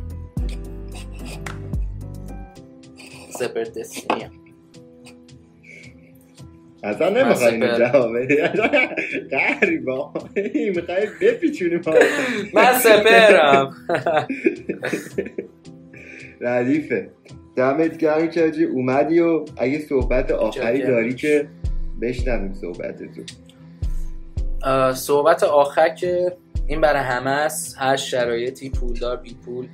[3.29, 4.29] سپر دستنیه.
[6.83, 8.35] اصلا نمی‌خوای اینو جواب بدی.
[9.31, 10.13] قریبا
[10.75, 11.79] می‌خوای بپیچونی
[12.53, 13.75] من سپرم.
[16.41, 17.09] ردیفه.
[17.57, 21.49] دمت گرم که آجی اومدی و اگه صحبت آخری داری که
[22.01, 23.21] بشنویم صحبت تو
[24.93, 26.37] صحبت آخر که
[26.67, 29.67] این برای همه است هر شرایطی پولدار بی پول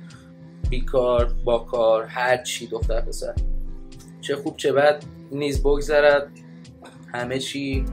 [0.70, 3.34] بیکار با کار هر چی دختر پسر.
[4.20, 6.28] چه خوب چه بد نیز بگذرد
[7.14, 7.84] همه چی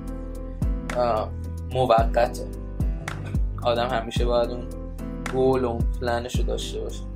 [1.74, 2.46] موقته.
[3.64, 4.68] آدم همیشه باید اون
[5.34, 7.11] گول و پلنش رو داشته باشه.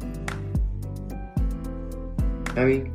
[2.58, 2.92] همین.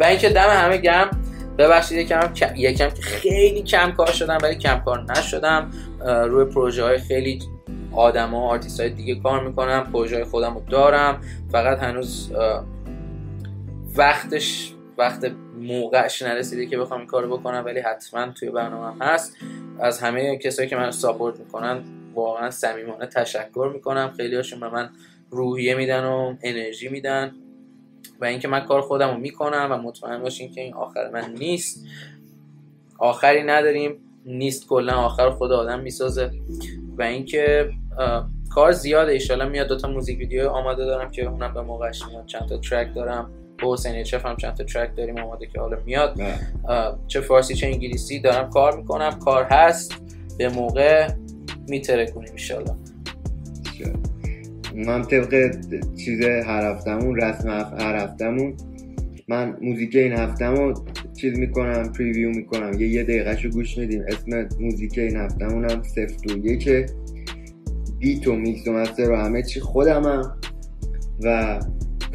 [0.00, 1.10] و اینکه دم همه گرم
[1.58, 5.70] ببخشید یکم یکم خیلی کم کار شدم ولی کم کار نشدم.
[6.04, 7.38] روی پروژه های خیلی
[7.92, 11.20] آدم ها آرتیست های دیگه کار می‌کنم پروژه های خودم رو دارم.
[11.52, 12.32] فقط هنوز
[13.96, 19.36] وقتش وقت موقعش نرسیده که بخوام این کارو بکنم ولی حتما توی برنامه هست.
[19.80, 21.80] از همه کسایی که من ساپورت می‌کنن
[22.14, 24.12] واقعا صمیمانه تشکر می‌کنم.
[24.16, 24.90] خیلی هاشون به من
[25.30, 27.32] روحیه میدن و انرژی میدن.
[28.20, 31.86] و اینکه من کار خودم رو می‌کنم و مطمئن باشین که این آخر من نیست.
[32.98, 33.96] آخری نداریم.
[34.26, 36.30] نیست کلا آخر خود آدم می‌سازه.
[36.98, 37.70] و اینکه
[38.50, 39.12] کار زیاده.
[39.12, 42.94] ایشالا میاد دوتا موزیک ویدیو آماده دارم که اونم به موقعش میاد چند تا track
[42.94, 43.30] دارم.
[43.62, 46.20] با حسین چف هم چند تا track داریم آماده که حالا میاد.
[47.06, 49.18] چه فارسی چه انگلیسی دارم کار می‌کنم.
[49.18, 50.02] کار هست.
[50.38, 51.08] به موقع
[51.68, 52.76] می‌ترکونیم ایشالا
[54.74, 55.56] من طبق
[55.96, 57.48] چیز هر هفتمون رسم
[57.78, 58.56] هر هفتمون
[59.28, 60.74] من موزیک این هفتمو
[61.20, 62.72] چیز می‌کنم preview می‌کنم.
[62.80, 64.02] یه یه دقیقه شو گوش میدیم.
[64.08, 66.86] اسم موزیک این هفتمون هم سفت و یکه.
[67.98, 70.38] beat و میکس و master و همه چی خودمم
[71.22, 71.60] و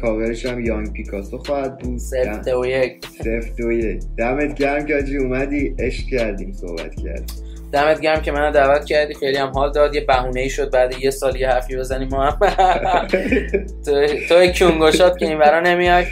[0.00, 1.98] کاورش هم Young Picasso خواهد بود.
[1.98, 3.06] سفت و یک.
[3.06, 4.02] سفت و یک.
[4.18, 5.74] دمت گرم که اومدی.
[5.78, 7.49] عشق کردیم صحبت کردیم.
[7.72, 9.14] دمت گرم که منو دعوت کردی.
[9.14, 9.94] خیلی هم حال داد.
[9.94, 12.38] یه بهونه ای شد بعد یه سال یه حرفی بزنیم ما هم.
[13.86, 16.06] تو تو کیونگوشات که این برا نمیای.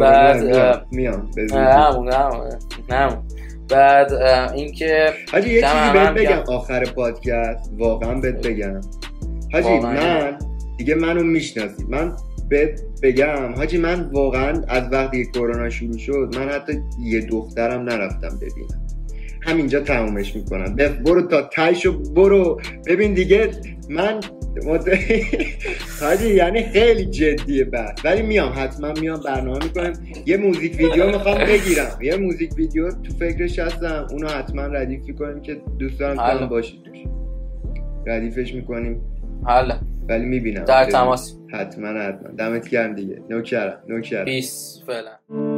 [0.00, 1.30] بعد میام.
[1.52, 2.12] همون
[2.90, 3.22] همون.
[3.68, 4.12] بعد
[4.54, 6.42] اینکه حاجی یه چیزی بهت بگم.
[6.48, 7.70] آخر پادکست.
[7.78, 8.80] واقعا بهت بگم.
[9.52, 10.38] حاجی من
[10.78, 11.84] دیگه منو می‌شناسی.
[11.88, 12.16] من
[12.48, 13.54] بهت بگم.
[13.56, 16.72] حاجی من واقعا از وقتی کرونا شروع شد من حتی
[17.04, 18.79] یه دخترم نرفتم ببینم.
[19.42, 20.76] همینجا تمومش می‌کنم.
[21.06, 22.60] برو تا تایشو برو.
[22.86, 23.50] ببین دیگه
[23.90, 24.20] من
[26.00, 28.00] حاجی یعنی خیلی جدیه بعد.
[28.04, 29.92] ولی میام حتما میام برنامه می‌کنم.
[30.26, 31.98] یه موزیک ویدیو می‌خوام بگیرم.
[32.02, 34.06] یه موزیک ویدیو تو فکرش هستم.
[34.10, 36.98] اونو حتما ردیف می‌کنیم که دوست دارم تو باشید توش.
[38.06, 39.00] ردیفش می‌کنیم.
[39.44, 39.74] حالا.
[40.08, 40.64] ولی می‌بینم.
[40.64, 41.36] در تماس.
[41.52, 42.30] حتما حتما.
[42.38, 43.18] دمت گرم دیگه.
[43.30, 44.24] نوکرم نوکرم.
[44.24, 45.49] پیس فعلا.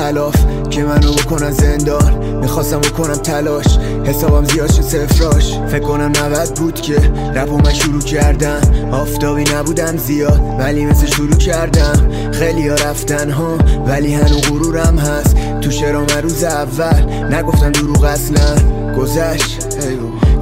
[0.00, 0.34] خلاف
[0.70, 2.36] که منو بکنن زندان.
[2.36, 3.78] می‌خواستم بکنم تلاش.
[4.04, 6.96] حسابم زیاد شد سفراش فکر کنم نبد بود که
[7.34, 8.60] رپو من شروع کردم.
[8.92, 12.10] آفتابی نبودم زیاد ولی مثل شروع کردم.
[12.32, 15.36] خیلی ها رفتن ها ولی هنو غرورم هست.
[15.60, 17.02] تو شرام روز اول
[17.34, 18.56] نگفتم دروغ اصلا.
[18.98, 19.68] گذشت.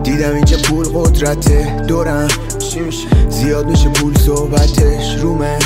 [0.03, 1.83] دیدم اینجا پول قدرته.
[1.89, 2.29] دورم.
[3.29, 5.17] زیاد میشه پول صحبتش.
[5.23, 5.59] رومه.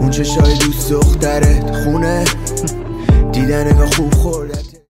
[0.00, 2.24] اون چشای دوست دخترت خونه.
[3.32, 4.61] 地带那个户口的。